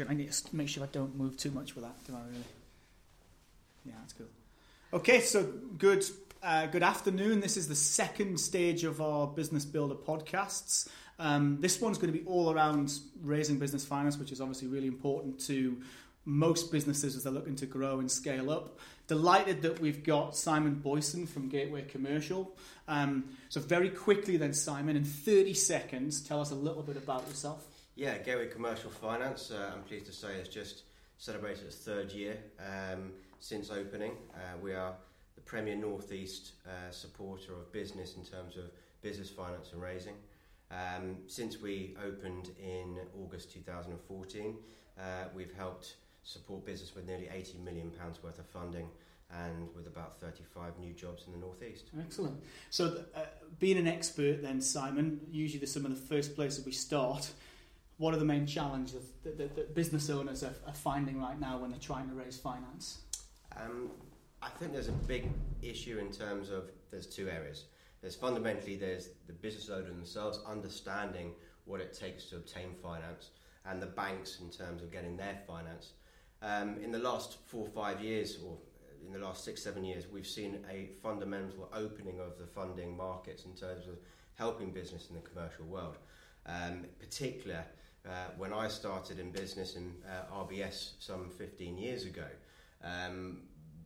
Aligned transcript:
I 0.00 0.14
need 0.14 0.32
to 0.32 0.56
make 0.56 0.68
sure 0.68 0.82
I 0.82 0.88
don't 0.92 1.16
move 1.16 1.36
too 1.36 1.50
much 1.50 1.74
with 1.74 1.84
that. 1.84 1.94
Do 2.06 2.14
I 2.14 2.20
really? 2.28 2.44
Yeah, 3.84 3.92
that's 4.00 4.12
cool. 4.12 4.26
Okay, 4.92 5.20
so 5.20 5.42
good. 5.78 6.04
Uh, 6.42 6.66
good 6.66 6.82
afternoon. 6.82 7.40
This 7.40 7.56
is 7.56 7.68
the 7.68 7.76
second 7.76 8.38
stage 8.38 8.84
of 8.84 9.00
our 9.00 9.26
Business 9.26 9.64
Builder 9.64 9.94
podcasts. 9.94 10.88
Um, 11.18 11.58
this 11.60 11.80
one's 11.80 11.98
going 11.98 12.12
to 12.12 12.18
be 12.18 12.24
all 12.26 12.52
around 12.52 12.92
raising 13.22 13.58
business 13.58 13.84
finance, 13.84 14.18
which 14.18 14.32
is 14.32 14.40
obviously 14.40 14.68
really 14.68 14.88
important 14.88 15.38
to 15.46 15.80
most 16.24 16.70
businesses 16.70 17.16
as 17.16 17.24
they're 17.24 17.32
looking 17.32 17.56
to 17.56 17.66
grow 17.66 17.98
and 17.98 18.10
scale 18.10 18.50
up. 18.50 18.78
Delighted 19.08 19.62
that 19.62 19.80
we've 19.80 20.04
got 20.04 20.36
Simon 20.36 20.74
Boyson 20.74 21.26
from 21.26 21.48
Gateway 21.48 21.82
Commercial. 21.82 22.56
Um, 22.88 23.24
so, 23.48 23.60
very 23.60 23.90
quickly, 23.90 24.36
then, 24.36 24.52
Simon, 24.52 24.96
in 24.96 25.04
30 25.04 25.54
seconds, 25.54 26.20
tell 26.20 26.40
us 26.40 26.50
a 26.50 26.54
little 26.54 26.82
bit 26.82 26.96
about 26.96 27.26
yourself. 27.28 27.66
Yeah, 27.94 28.16
Gateway 28.16 28.46
Commercial 28.46 28.88
Finance, 28.88 29.50
uh, 29.50 29.70
I'm 29.74 29.82
pleased 29.82 30.06
to 30.06 30.12
say, 30.12 30.38
has 30.38 30.48
just 30.48 30.84
celebrated 31.18 31.66
its 31.66 31.76
third 31.76 32.10
year 32.10 32.38
um, 32.58 33.12
since 33.38 33.70
opening. 33.70 34.12
Uh, 34.34 34.56
we 34.62 34.72
are 34.72 34.94
the 35.34 35.42
premier 35.42 35.76
Northeast 35.76 36.52
uh, 36.66 36.90
supporter 36.90 37.52
of 37.52 37.70
business 37.70 38.16
in 38.16 38.24
terms 38.24 38.56
of 38.56 38.64
business 39.02 39.28
finance 39.28 39.72
and 39.74 39.82
raising. 39.82 40.14
Um, 40.70 41.18
since 41.26 41.60
we 41.60 41.94
opened 42.02 42.52
in 42.58 42.96
August 43.22 43.52
2014, 43.52 44.56
uh, 44.98 45.02
we've 45.34 45.52
helped 45.52 45.96
support 46.22 46.64
business 46.64 46.94
with 46.94 47.06
nearly 47.06 47.28
80 47.30 47.58
million 47.58 47.90
pounds 47.90 48.22
worth 48.22 48.38
of 48.38 48.46
funding 48.46 48.88
and 49.46 49.68
with 49.76 49.86
about 49.86 50.18
35 50.18 50.78
new 50.78 50.94
jobs 50.94 51.24
in 51.26 51.32
the 51.32 51.38
northeast. 51.38 51.90
Excellent. 52.00 52.42
So, 52.70 53.04
uh, 53.14 53.20
being 53.58 53.76
an 53.76 53.86
expert, 53.86 54.40
then 54.42 54.62
Simon, 54.62 55.20
usually 55.30 55.60
the 55.60 55.66
some 55.66 55.84
of 55.84 55.90
the 55.90 56.14
first 56.14 56.34
places 56.34 56.64
we 56.64 56.72
start. 56.72 57.30
What 58.02 58.14
are 58.14 58.16
the 58.16 58.24
main 58.24 58.48
challenges 58.48 59.12
that, 59.22 59.38
that, 59.38 59.54
that 59.54 59.76
business 59.76 60.10
owners 60.10 60.42
are, 60.42 60.56
are, 60.66 60.74
finding 60.74 61.20
right 61.20 61.38
now 61.38 61.58
when 61.58 61.70
they're 61.70 61.78
trying 61.78 62.08
to 62.08 62.16
raise 62.16 62.36
finance? 62.36 63.02
Um, 63.56 63.92
I 64.42 64.48
think 64.48 64.72
there's 64.72 64.88
a 64.88 64.98
big 65.06 65.30
issue 65.62 65.98
in 65.98 66.10
terms 66.10 66.50
of 66.50 66.64
there's 66.90 67.06
two 67.06 67.28
areas. 67.28 67.66
There's 68.00 68.16
fundamentally 68.16 68.74
there's 68.74 69.10
the 69.28 69.32
business 69.32 69.70
owner 69.70 69.86
themselves 69.86 70.40
understanding 70.44 71.30
what 71.64 71.80
it 71.80 71.96
takes 71.96 72.24
to 72.30 72.38
obtain 72.38 72.74
finance, 72.82 73.30
and 73.66 73.80
the 73.80 73.86
banks 73.86 74.40
in 74.40 74.50
terms 74.50 74.82
of 74.82 74.90
getting 74.90 75.16
their 75.16 75.38
finance. 75.46 75.92
Um, 76.42 76.78
in 76.82 76.90
the 76.90 76.98
last 76.98 77.38
four 77.46 77.64
or 77.68 77.70
five 77.70 78.00
years, 78.00 78.36
or 78.44 78.58
in 79.06 79.12
the 79.12 79.20
last 79.20 79.44
six, 79.44 79.62
seven 79.62 79.84
years, 79.84 80.08
we've 80.10 80.26
seen 80.26 80.66
a 80.68 80.88
fundamental 81.04 81.70
opening 81.72 82.18
of 82.18 82.36
the 82.36 82.48
funding 82.48 82.96
markets 82.96 83.44
in 83.44 83.54
terms 83.54 83.86
of 83.86 83.94
helping 84.34 84.72
business 84.72 85.06
in 85.08 85.14
the 85.14 85.20
commercial 85.20 85.66
world. 85.66 85.98
Um, 86.46 86.82
in 86.82 86.90
particular, 86.98 87.64
uh, 88.06 88.10
when 88.36 88.52
I 88.52 88.68
started 88.68 89.18
in 89.18 89.30
business 89.30 89.76
in 89.76 89.92
uh, 90.06 90.34
RBS 90.44 90.92
some 90.98 91.30
15 91.30 91.78
years 91.78 92.04
ago, 92.04 92.26
um, 92.82 93.42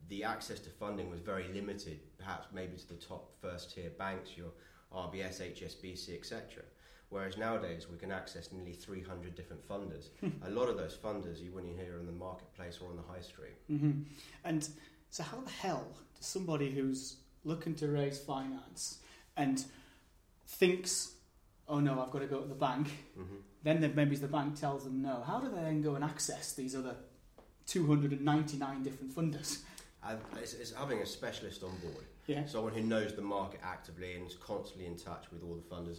the 0.08 0.24
access 0.24 0.60
to 0.60 0.70
funding 0.70 1.10
was 1.10 1.20
very 1.20 1.48
limited, 1.52 2.00
perhaps 2.18 2.46
maybe 2.52 2.76
to 2.76 2.88
the 2.88 2.94
top 2.94 3.32
first 3.40 3.74
tier 3.74 3.90
banks, 3.90 4.36
your 4.36 4.50
RBS, 4.94 5.40
HSBC, 5.40 6.16
etc. 6.16 6.62
Whereas 7.08 7.36
nowadays 7.36 7.86
we 7.90 7.98
can 7.98 8.10
access 8.10 8.50
nearly 8.52 8.72
300 8.72 9.34
different 9.34 9.66
funders. 9.68 10.08
a 10.46 10.50
lot 10.50 10.68
of 10.68 10.76
those 10.76 10.96
funders 10.96 11.40
you 11.40 11.52
wouldn't 11.52 11.76
hear 11.76 11.98
in 11.98 12.06
the 12.06 12.12
marketplace 12.12 12.78
or 12.82 12.88
on 12.90 12.96
the 12.96 13.02
high 13.02 13.20
street. 13.20 13.56
Mm-hmm. 13.70 14.02
And 14.44 14.68
so, 15.10 15.22
how 15.22 15.40
the 15.40 15.50
hell 15.50 15.86
does 16.16 16.26
somebody 16.26 16.70
who's 16.70 17.16
looking 17.44 17.74
to 17.76 17.88
raise 17.88 18.18
finance 18.18 18.98
and 19.36 19.64
thinks, 20.46 21.12
oh 21.68 21.80
no, 21.80 22.00
I've 22.00 22.10
got 22.10 22.20
to 22.20 22.26
go 22.26 22.40
to 22.40 22.48
the 22.48 22.54
bank, 22.54 22.88
mm-hmm. 23.18 23.36
then 23.62 23.92
maybe 23.94 24.16
the 24.16 24.28
bank 24.28 24.58
tells 24.58 24.84
them 24.84 25.02
no, 25.02 25.22
how 25.26 25.40
do 25.40 25.48
they 25.48 25.62
then 25.62 25.82
go 25.82 25.94
and 25.94 26.04
access 26.04 26.52
these 26.52 26.74
other 26.74 26.96
299 27.66 28.82
different 28.82 29.14
funders? 29.14 29.58
It's, 30.40 30.54
it's 30.54 30.72
having 30.72 31.00
a 31.00 31.06
specialist 31.06 31.62
on 31.64 31.70
board. 31.78 32.04
Yeah. 32.26 32.46
Someone 32.46 32.72
who 32.72 32.82
knows 32.82 33.14
the 33.14 33.22
market 33.22 33.60
actively 33.62 34.14
and 34.14 34.26
is 34.26 34.36
constantly 34.36 34.86
in 34.86 34.96
touch 34.96 35.26
with 35.32 35.42
all 35.42 35.54
the 35.54 35.74
funders 35.74 35.98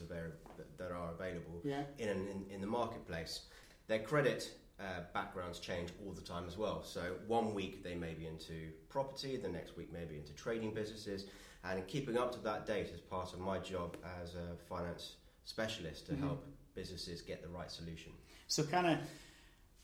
that 0.77 0.91
are 0.91 1.11
available 1.11 1.61
yeah. 1.63 1.83
in, 1.97 2.09
in, 2.09 2.45
in 2.49 2.61
the 2.61 2.67
marketplace. 2.67 3.41
Their 3.87 3.99
credit 3.99 4.51
uh, 4.79 5.01
backgrounds 5.13 5.59
change 5.59 5.89
all 6.05 6.13
the 6.13 6.21
time 6.21 6.43
as 6.47 6.57
well. 6.57 6.83
So 6.83 7.15
one 7.27 7.53
week 7.53 7.83
they 7.83 7.95
may 7.95 8.13
be 8.13 8.27
into 8.27 8.71
property, 8.89 9.37
the 9.37 9.49
next 9.49 9.77
week 9.77 9.91
maybe 9.91 10.15
into 10.15 10.33
trading 10.33 10.73
businesses, 10.73 11.25
and 11.63 11.85
keeping 11.87 12.17
up 12.17 12.31
to 12.33 12.39
that 12.39 12.65
date 12.65 12.87
is 12.87 12.99
part 12.99 13.33
of 13.33 13.39
my 13.39 13.57
job 13.59 13.97
as 14.21 14.35
a 14.35 14.55
finance 14.69 15.15
specialist 15.47 16.05
to 16.05 16.11
mm-hmm. 16.11 16.27
help 16.27 16.45
businesses 16.75 17.21
get 17.21 17.41
the 17.41 17.49
right 17.49 17.71
solution. 17.71 18.11
So 18.47 18.63
kind 18.63 18.87
of 18.87 18.99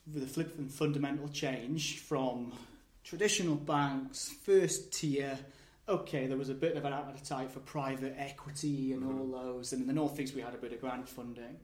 the 0.06 0.28
flip 0.28 0.58
and 0.58 0.72
fundamental 0.72 1.30
change 1.30 2.00
from 2.00 2.54
traditional 3.04 3.56
banks, 3.56 4.30
first 4.44 4.94
tier 4.94 5.40
okay, 5.88 6.28
there 6.28 6.38
was 6.38 6.50
a 6.50 6.54
bit 6.54 6.78
of 6.78 6.86
an 6.86 6.94
appetite 6.94 7.52
for 7.52 7.60
private 7.60 8.16
equity 8.18 8.94
and 8.94 9.04
mm-hmm. 9.04 9.20
all 9.20 9.44
those, 9.44 9.74
and 9.74 9.82
in 9.82 9.88
the 9.88 9.94
northeast 9.94 10.34
we 10.36 10.42
had 10.42 10.54
a 10.54 10.58
bit 10.58 10.72
of 10.72 10.82
grant 10.82 11.08
funding. 11.08 11.58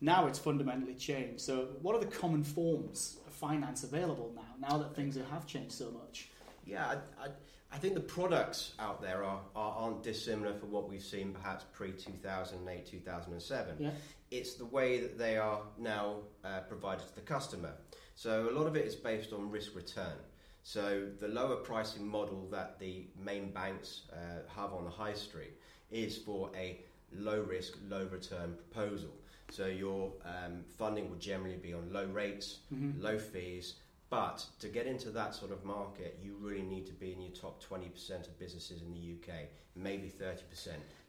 Now 0.00 0.26
it's 0.26 0.38
fundamentally 0.38 0.94
changed. 0.94 1.42
So, 1.42 1.68
what 1.80 1.94
are 1.94 2.00
the 2.00 2.10
common 2.10 2.42
forms 2.42 3.18
of 3.26 3.32
finance 3.32 3.84
available 3.84 4.32
now? 4.34 4.68
Now 4.68 4.78
that 4.78 4.96
things 4.96 5.16
have 5.16 5.46
changed 5.46 5.72
so 5.72 5.92
much. 5.92 6.28
Yeah, 6.66 6.86
I, 6.86 7.26
I, 7.26 7.28
I 7.72 7.78
think 7.78 7.94
the 7.94 8.00
products 8.00 8.74
out 8.78 9.00
there 9.00 9.24
are, 9.24 9.40
are 9.56 9.72
aren't 9.72 10.02
dissimilar 10.02 10.54
from 10.54 10.70
what 10.70 10.88
we've 10.88 11.02
seen 11.02 11.32
perhaps 11.32 11.64
pre 11.72 11.92
two 11.92 12.12
thousand 12.22 12.68
eight, 12.68 12.86
two 12.86 13.00
thousand 13.00 13.32
and 13.32 13.42
seven. 13.42 13.76
Yeah. 13.78 13.90
It's 14.30 14.54
the 14.54 14.66
way 14.66 15.00
that 15.00 15.18
they 15.18 15.38
are 15.38 15.60
now 15.78 16.16
uh, 16.44 16.60
provided 16.68 17.06
to 17.08 17.14
the 17.14 17.22
customer. 17.22 17.72
So 18.14 18.48
a 18.50 18.52
lot 18.52 18.66
of 18.66 18.76
it 18.76 18.86
is 18.86 18.94
based 18.94 19.32
on 19.32 19.50
risk 19.50 19.74
return. 19.74 20.16
So 20.62 21.08
the 21.18 21.28
lower 21.28 21.56
pricing 21.56 22.06
model 22.06 22.46
that 22.50 22.78
the 22.78 23.06
main 23.18 23.50
banks 23.50 24.02
uh, 24.12 24.42
have 24.54 24.72
on 24.72 24.84
the 24.84 24.90
high 24.90 25.14
street 25.14 25.54
is 25.90 26.18
for 26.18 26.50
a 26.54 26.80
low 27.14 27.40
risk, 27.40 27.78
low 27.88 28.04
return 28.04 28.54
proposal. 28.54 29.10
So 29.50 29.66
your 29.66 30.12
um, 30.24 30.64
funding 30.78 31.10
will 31.10 31.18
generally 31.18 31.56
be 31.56 31.74
on 31.74 31.92
low 31.92 32.06
rates, 32.06 32.60
mm-hmm. 32.72 33.02
low 33.02 33.18
fees. 33.18 33.74
But 34.12 34.44
to 34.60 34.68
get 34.68 34.86
into 34.86 35.08
that 35.12 35.34
sort 35.34 35.52
of 35.52 35.64
market, 35.64 36.18
you 36.22 36.36
really 36.38 36.60
need 36.60 36.84
to 36.84 36.92
be 36.92 37.14
in 37.14 37.22
your 37.22 37.32
top 37.32 37.64
20% 37.64 38.10
of 38.28 38.38
businesses 38.38 38.82
in 38.82 38.92
the 38.92 39.14
UK, 39.14 39.44
maybe 39.74 40.12
30%, 40.20 40.36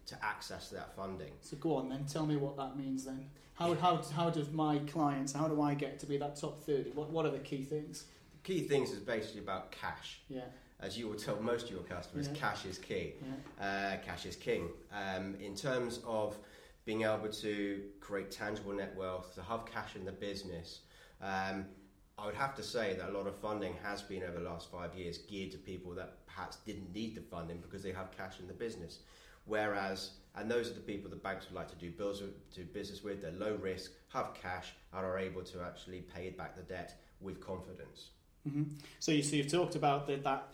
to 0.06 0.16
access 0.24 0.70
that 0.70 0.96
funding. 0.96 1.34
So 1.42 1.58
go 1.58 1.76
on 1.76 1.90
then, 1.90 2.06
tell 2.06 2.26
me 2.26 2.38
what 2.38 2.56
that 2.56 2.78
means 2.78 3.04
then. 3.04 3.26
How, 3.56 3.74
how, 3.74 4.02
how 4.16 4.30
does 4.30 4.54
my 4.54 4.78
clients, 4.88 5.34
how 5.34 5.50
do 5.50 5.62
I 5.62 5.74
get 5.74 6.00
to 6.00 6.06
be 6.06 6.16
that 6.16 6.38
top 6.38 6.64
30? 6.64 6.92
What, 6.92 7.10
what 7.10 7.26
are 7.26 7.32
the 7.32 7.40
key 7.40 7.66
things? 7.66 8.06
The 8.42 8.54
key 8.54 8.62
things 8.70 8.92
is 8.92 9.00
basically 9.00 9.42
about 9.42 9.74
cash. 9.74 10.22
Yeah. 10.30 10.44
As 10.80 10.98
you 10.98 11.10
will 11.10 11.18
tell 11.18 11.36
most 11.42 11.66
of 11.66 11.72
your 11.72 11.84
customers, 11.84 12.30
yeah. 12.30 12.40
cash 12.40 12.66
is 12.66 12.78
key. 12.78 13.16
Yeah. 13.60 13.66
Uh, 13.66 13.98
cash 14.06 14.26
is 14.26 14.38
king. 14.38 14.70
Um, 14.94 15.36
in 15.42 15.56
terms 15.56 16.00
of 16.08 16.38
being 16.86 17.02
able 17.02 17.28
to 17.28 17.82
create 18.00 18.32
tangible 18.32 18.72
net 18.72 18.96
wealth, 18.96 19.36
to 19.36 19.42
have 19.44 19.66
cash 19.66 19.98
in 19.98 20.06
the 20.06 20.14
business, 20.14 20.80
um, 21.22 21.66
I 22.24 22.26
would 22.26 22.36
have 22.36 22.56
to 22.56 22.64
say 22.64 22.96
that 22.98 23.10
a 23.10 23.12
lot 23.12 23.28
of 23.28 23.36
funding 23.36 23.74
has 23.84 24.02
been 24.02 24.24
over 24.24 24.40
the 24.40 24.50
last 24.50 24.72
five 24.72 24.96
years 24.96 25.18
geared 25.18 25.52
to 25.52 25.58
people 25.58 25.92
that 25.96 26.26
perhaps 26.26 26.56
didn't 26.66 26.94
need 26.94 27.16
the 27.16 27.22
funding 27.22 27.58
because 27.58 27.84
they 27.84 27.92
have 27.92 28.16
cash 28.16 28.40
in 28.40 28.48
the 28.48 28.54
business. 28.54 29.00
Whereas, 29.44 30.12
and 30.34 30.50
those 30.50 30.72
are 30.72 30.74
the 30.74 30.80
people 30.80 31.10
the 31.10 31.18
banks 31.18 31.48
would 31.48 31.56
like 31.56 31.68
to 31.72 31.76
do, 31.76 31.92
bills, 31.92 32.24
do 32.56 32.64
business 32.64 33.04
with, 33.04 33.22
they're 33.22 33.32
low 33.34 33.56
risk, 33.56 33.92
have 34.14 34.34
cash, 34.42 34.74
and 34.94 35.06
are 35.06 35.20
able 35.20 35.42
to 35.44 35.62
actually 35.62 36.00
pay 36.16 36.30
back 36.30 36.56
the 36.56 36.62
debt 36.62 36.98
with 37.20 37.42
confidence. 37.42 38.12
Mm-hmm. 38.48 38.72
So 39.00 39.12
you 39.12 39.22
so 39.22 39.36
you've 39.36 39.52
talked 39.52 39.76
about 39.76 40.08
the, 40.08 40.16
that 40.16 40.48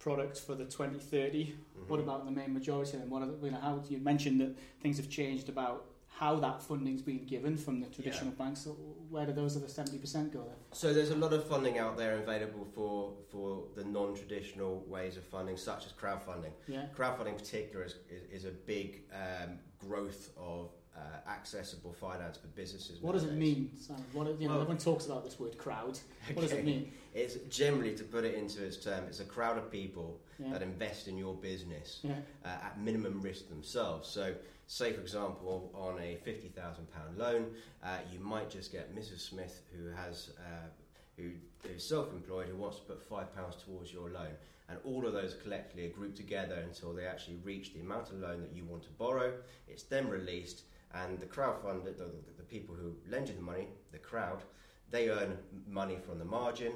product 0.00 0.36
for 0.40 0.56
the 0.56 0.64
2030. 0.64 1.44
Mm-hmm. 1.44 1.88
What 1.88 2.00
about 2.00 2.24
the 2.24 2.32
main 2.32 2.52
majority? 2.52 2.96
And 2.96 3.08
what 3.08 3.22
are 3.22 3.26
the, 3.26 3.38
you 3.46 3.52
know, 3.52 3.60
how 3.60 3.84
you 3.88 3.98
mentioned 3.98 4.40
that 4.40 4.58
things 4.82 4.96
have 4.96 5.08
changed 5.08 5.48
about 5.48 5.86
how 6.10 6.36
that 6.36 6.60
funding's 6.60 7.00
been 7.00 7.24
given 7.24 7.56
from 7.56 7.80
the 7.80 7.86
traditional 7.86 8.30
yeah. 8.30 8.44
banks. 8.44 8.60
So 8.60 8.70
where 9.08 9.24
do 9.24 9.32
those 9.32 9.56
other 9.56 9.66
70% 9.66 10.32
go 10.32 10.40
then? 10.40 10.56
So 10.72 10.92
there's 10.92 11.10
a 11.10 11.16
lot 11.16 11.32
of 11.32 11.46
funding 11.46 11.78
out 11.78 11.96
there 11.96 12.18
available 12.18 12.66
for, 12.74 13.14
for 13.30 13.64
the 13.74 13.84
non-traditional 13.84 14.84
ways 14.86 15.16
of 15.16 15.24
funding, 15.24 15.56
such 15.56 15.86
as 15.86 15.92
crowdfunding. 15.92 16.52
Yeah. 16.66 16.86
Crowdfunding 16.94 17.28
in 17.28 17.34
particular 17.36 17.84
is, 17.84 17.94
is, 18.10 18.22
is 18.30 18.44
a 18.44 18.50
big 18.50 19.02
um, 19.14 19.58
growth 19.78 20.30
of 20.36 20.70
uh, 20.96 21.30
accessible 21.30 21.92
finance 21.92 22.36
for 22.36 22.48
businesses. 22.48 23.00
What 23.00 23.12
nowadays. 23.12 23.28
does 23.28 23.36
it 23.36 23.38
mean, 23.38 23.70
Sam? 23.78 23.96
What, 24.12 24.40
you 24.40 24.48
know, 24.48 24.54
well, 24.54 24.62
everyone 24.62 24.78
talks 24.78 25.06
about 25.06 25.24
this 25.24 25.38
word 25.38 25.56
crowd. 25.58 25.98
What 26.34 26.44
okay. 26.44 26.48
does 26.48 26.52
it 26.52 26.64
mean? 26.64 26.92
It's 27.14 27.36
generally, 27.48 27.94
to 27.94 28.04
put 28.04 28.24
it 28.24 28.34
into 28.34 28.64
its 28.64 28.76
term, 28.76 29.04
it's 29.06 29.20
a 29.20 29.24
crowd 29.24 29.58
of 29.58 29.70
people 29.70 30.20
yeah. 30.38 30.52
that 30.52 30.62
invest 30.62 31.08
in 31.08 31.16
your 31.16 31.34
business 31.34 32.00
yeah. 32.02 32.14
uh, 32.44 32.66
at 32.66 32.80
minimum 32.80 33.20
risk 33.20 33.48
themselves. 33.48 34.08
So, 34.08 34.34
say 34.66 34.92
for 34.92 35.00
example, 35.00 35.72
on 35.74 36.00
a 36.00 36.16
fifty 36.24 36.48
thousand 36.48 36.86
pound 36.92 37.18
loan, 37.18 37.46
uh, 37.82 37.98
you 38.12 38.20
might 38.20 38.50
just 38.50 38.70
get 38.70 38.94
Mrs. 38.94 39.20
Smith 39.20 39.62
who 39.76 39.88
has. 39.90 40.30
Uh, 40.38 40.68
who 41.16 41.32
is 41.68 41.86
self-employed 41.86 42.48
who 42.48 42.56
wants 42.56 42.78
to 42.78 42.82
put 42.84 43.02
five 43.02 43.34
pounds 43.36 43.54
towards 43.62 43.92
your 43.92 44.08
loan 44.08 44.30
and 44.70 44.78
all 44.84 45.06
of 45.06 45.12
those 45.12 45.34
collectively 45.42 45.84
are 45.84 45.90
grouped 45.90 46.16
together 46.16 46.64
until 46.66 46.94
they 46.94 47.04
actually 47.04 47.36
reach 47.44 47.74
the 47.74 47.80
amount 47.80 48.08
of 48.08 48.20
loan 48.20 48.40
that 48.40 48.54
you 48.54 48.64
want 48.64 48.82
to 48.82 48.88
borrow 48.92 49.30
it's 49.68 49.82
then 49.82 50.08
released 50.08 50.62
and 50.94 51.18
the 51.18 51.26
crowdfunder, 51.26 51.96
the, 51.96 52.04
the, 52.04 52.32
the 52.38 52.42
people 52.42 52.74
who 52.74 52.94
lend 53.08 53.28
you 53.28 53.34
the 53.34 53.42
money, 53.42 53.68
the 53.92 53.98
crowd, 53.98 54.42
They 54.90 55.08
earn 55.08 55.38
money 55.68 55.98
from 56.04 56.18
the 56.18 56.24
margin. 56.24 56.72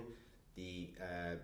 The 0.55 0.90
uh, 1.00 1.34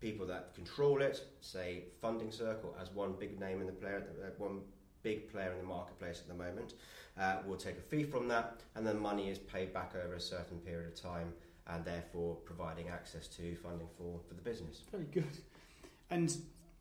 people 0.00 0.26
that 0.26 0.54
control 0.54 1.00
it, 1.02 1.24
say 1.40 1.84
Funding 2.00 2.32
Circle, 2.32 2.76
as 2.80 2.90
one 2.90 3.14
big 3.18 3.38
name 3.38 3.60
in 3.60 3.66
the 3.66 3.72
player, 3.72 4.04
uh, 4.22 4.30
one 4.38 4.60
big 5.02 5.30
player 5.30 5.52
in 5.52 5.58
the 5.58 5.64
marketplace 5.64 6.20
at 6.20 6.28
the 6.28 6.34
moment, 6.34 6.74
uh, 7.18 7.36
will 7.46 7.56
take 7.56 7.78
a 7.78 7.80
fee 7.80 8.02
from 8.02 8.26
that, 8.28 8.60
and 8.74 8.86
then 8.86 8.98
money 8.98 9.30
is 9.30 9.38
paid 9.38 9.72
back 9.72 9.94
over 9.94 10.14
a 10.14 10.20
certain 10.20 10.58
period 10.58 10.92
of 10.92 11.00
time, 11.00 11.32
and 11.68 11.84
therefore 11.84 12.34
providing 12.44 12.88
access 12.88 13.28
to 13.28 13.54
funding 13.56 13.88
for, 13.96 14.20
for 14.28 14.34
the 14.34 14.42
business. 14.42 14.82
Very 14.90 15.04
good. 15.04 15.38
And 16.10 16.36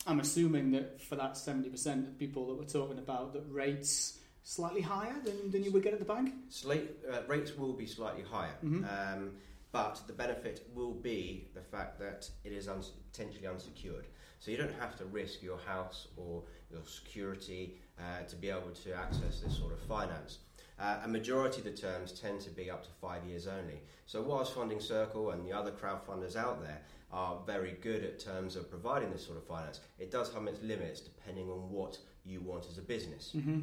I'm 0.07 0.19
assuming 0.19 0.71
that 0.71 1.01
for 1.01 1.15
that 1.15 1.33
70% 1.33 2.07
of 2.07 2.19
people 2.19 2.47
that 2.47 2.55
we're 2.55 2.65
talking 2.65 2.97
about, 2.97 3.33
that 3.33 3.43
rates 3.49 4.19
slightly 4.45 4.79
higher 4.81 5.15
than, 5.25 5.51
than 5.51 5.63
you 5.63 5.71
would 5.71 5.83
get 5.83 5.91
at 5.91 5.99
the 5.99 6.05
bank? 6.05 6.31
Slate, 6.49 6.91
uh, 7.11 7.21
rates 7.27 7.57
will 7.57 7.73
be 7.73 7.87
slightly 7.87 8.21
higher, 8.23 8.55
Mhm. 8.63 8.85
um, 9.17 9.31
but 9.71 10.01
the 10.07 10.13
benefit 10.13 10.69
will 10.73 10.93
be 10.93 11.49
the 11.55 11.61
fact 11.61 11.99
that 11.99 12.29
it 12.43 12.53
is 12.53 12.67
uns- 12.67 12.91
potentially 13.11 13.47
unsecured. 13.47 14.05
So 14.39 14.51
you 14.51 14.57
don't 14.57 14.73
have 14.79 14.95
to 14.99 15.05
risk 15.05 15.41
your 15.41 15.57
house 15.57 16.07
or 16.15 16.43
your 16.71 16.85
security 16.85 17.81
uh, 17.97 18.23
to 18.27 18.35
be 18.35 18.49
able 18.49 18.71
to 18.71 18.93
access 18.93 19.41
this 19.41 19.57
sort 19.57 19.73
of 19.73 19.79
finance. 19.79 20.39
Uh, 20.77 20.99
a 21.03 21.07
majority 21.07 21.59
of 21.59 21.63
the 21.63 21.71
terms 21.71 22.11
tend 22.19 22.39
to 22.41 22.49
be 22.51 22.69
up 22.69 22.83
to 22.83 22.89
five 23.01 23.25
years 23.25 23.47
only. 23.47 23.81
So 24.05 24.21
whilst 24.21 24.53
Funding 24.53 24.79
Circle 24.81 25.31
and 25.31 25.43
the 25.47 25.53
other 25.53 25.71
crowdfunders 25.71 26.35
out 26.35 26.61
there 26.61 26.81
are 27.11 27.41
very 27.45 27.71
good 27.81 28.03
at 28.03 28.19
terms 28.19 28.55
of 28.57 28.69
providing 28.69 29.09
this 29.11 29.25
sort 29.25 29.37
of 29.37 29.45
finance, 29.45 29.79
it 29.97 30.11
does 30.11 30.31
have 30.33 30.45
its 30.45 30.61
limits 30.61 30.99
depending 30.99 31.49
on 31.49 31.71
what 31.71 31.97
you 32.25 32.41
want 32.41 32.67
as 32.69 32.77
a 32.77 32.81
business. 32.83 33.31
hmm 33.31 33.61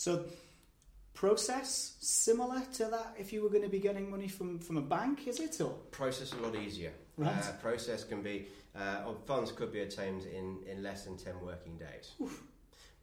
So, 0.00 0.24
process 1.12 1.96
similar 2.00 2.62
to 2.72 2.86
that 2.86 3.14
if 3.18 3.34
you 3.34 3.42
were 3.42 3.50
going 3.50 3.64
to 3.64 3.68
be 3.68 3.80
getting 3.80 4.10
money 4.10 4.28
from, 4.28 4.58
from 4.58 4.78
a 4.78 4.80
bank, 4.80 5.28
is 5.28 5.38
it? 5.40 5.60
Or 5.60 5.74
process 5.90 6.32
a 6.32 6.36
lot 6.36 6.56
easier. 6.56 6.92
Right. 7.18 7.30
Uh, 7.36 7.52
process 7.60 8.02
can 8.02 8.22
be, 8.22 8.46
uh, 8.74 9.12
funds 9.26 9.52
could 9.52 9.70
be 9.70 9.80
attained 9.80 10.22
in, 10.24 10.56
in 10.66 10.82
less 10.82 11.04
than 11.04 11.18
10 11.18 11.34
working 11.44 11.76
days. 11.76 12.12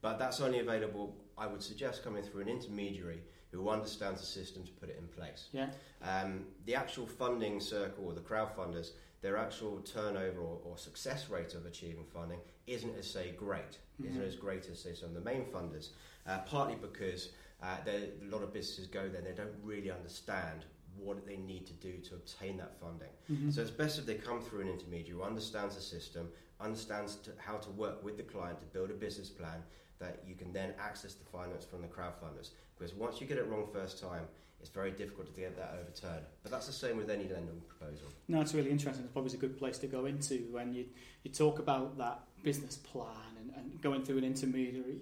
But 0.01 0.17
that's 0.17 0.41
only 0.41 0.57
available, 0.57 1.15
I 1.37 1.45
would 1.45 1.61
suggest, 1.61 2.03
coming 2.03 2.23
through 2.23 2.41
an 2.41 2.47
intermediary 2.49 3.21
who 3.51 3.69
understands 3.69 4.19
the 4.21 4.25
system 4.25 4.63
to 4.63 4.71
put 4.71 4.89
it 4.89 4.97
in 4.99 5.07
place. 5.09 5.49
yeah, 5.53 5.69
Um, 6.01 6.45
the 6.65 6.73
actual 6.73 7.05
funding 7.05 7.59
circle 7.59 8.05
or 8.07 8.13
the 8.13 8.21
crowdfunders, 8.21 8.89
their 9.21 9.37
actual 9.37 9.81
turnover 9.81 10.39
or, 10.41 10.59
or 10.65 10.79
success 10.79 11.29
rate 11.29 11.53
of 11.53 11.67
achieving 11.67 12.05
funding 12.11 12.39
isn't 12.65 12.97
as 12.97 13.05
say 13.05 13.35
great, 13.37 13.77
isn't 14.03 14.19
Mhm. 14.19 14.27
as 14.27 14.35
great 14.35 14.67
as 14.67 14.79
say 14.79 14.93
some 14.95 15.09
of 15.09 15.15
the 15.15 15.21
main 15.21 15.45
funders. 15.45 15.89
Uh, 16.27 16.39
partly 16.39 16.75
because 16.75 17.29
uh, 17.63 17.77
there- 17.85 18.09
a 18.21 18.25
lot 18.29 18.43
of 18.43 18.53
businesses 18.53 18.85
go 18.87 19.07
there, 19.07 19.19
and 19.21 19.27
they 19.27 19.31
don't 19.31 19.55
really 19.63 19.89
understand 19.89 20.65
what 20.97 21.25
they 21.25 21.37
need 21.37 21.65
to 21.65 21.73
do 21.73 21.97
to 21.99 22.15
obtain 22.15 22.57
that 22.57 22.77
funding. 22.79 23.09
Mhm. 23.31 23.53
So 23.53 23.61
it's 23.61 23.71
best 23.71 23.97
if 23.99 24.05
they 24.05 24.15
come 24.15 24.41
through 24.41 24.61
an 24.61 24.67
intermediary 24.67 25.11
who 25.17 25.23
understands 25.23 25.75
the 25.75 25.81
system, 25.81 26.31
understands 26.59 27.15
to, 27.17 27.31
how 27.37 27.57
to 27.57 27.69
work 27.71 28.03
with 28.03 28.17
the 28.17 28.23
client 28.23 28.59
to 28.59 28.65
build 28.67 28.89
a 28.89 28.93
business 28.95 29.29
plan 29.29 29.63
that 29.99 30.23
you 30.27 30.35
can 30.35 30.51
then 30.53 30.73
access 30.79 31.13
the 31.13 31.23
finance 31.25 31.65
from 31.65 31.81
the 31.81 31.87
crowdfunders. 31.87 32.49
Because 32.77 32.93
once 32.95 33.21
you 33.21 33.27
get 33.27 33.37
it 33.37 33.47
wrong 33.47 33.67
first 33.71 33.99
time, 34.01 34.27
it's 34.59 34.69
very 34.69 34.91
difficult 34.91 35.27
to 35.27 35.33
get 35.39 35.55
that 35.55 35.75
overturned. 35.79 36.25
But 36.43 36.51
that's 36.51 36.65
the 36.67 36.73
same 36.73 36.97
with 36.97 37.09
any 37.11 37.27
lending 37.27 37.61
proposal. 37.61 38.07
No, 38.27 38.41
it's 38.41 38.53
really 38.55 38.71
interesting. 38.71 39.03
It's 39.05 39.13
probably 39.13 39.33
a 39.33 39.37
good 39.37 39.57
place 39.57 39.77
to 39.79 39.87
go 39.87 40.05
into 40.05 40.47
when 40.51 40.73
you, 40.73 40.85
you 41.23 41.31
talk 41.31 41.59
about 41.59 41.97
that 41.99 42.21
business 42.43 42.75
plan 42.77 43.37
and, 43.39 43.51
and 43.55 43.81
going 43.81 44.03
through 44.03 44.17
an 44.19 44.23
intermediary. 44.23 44.99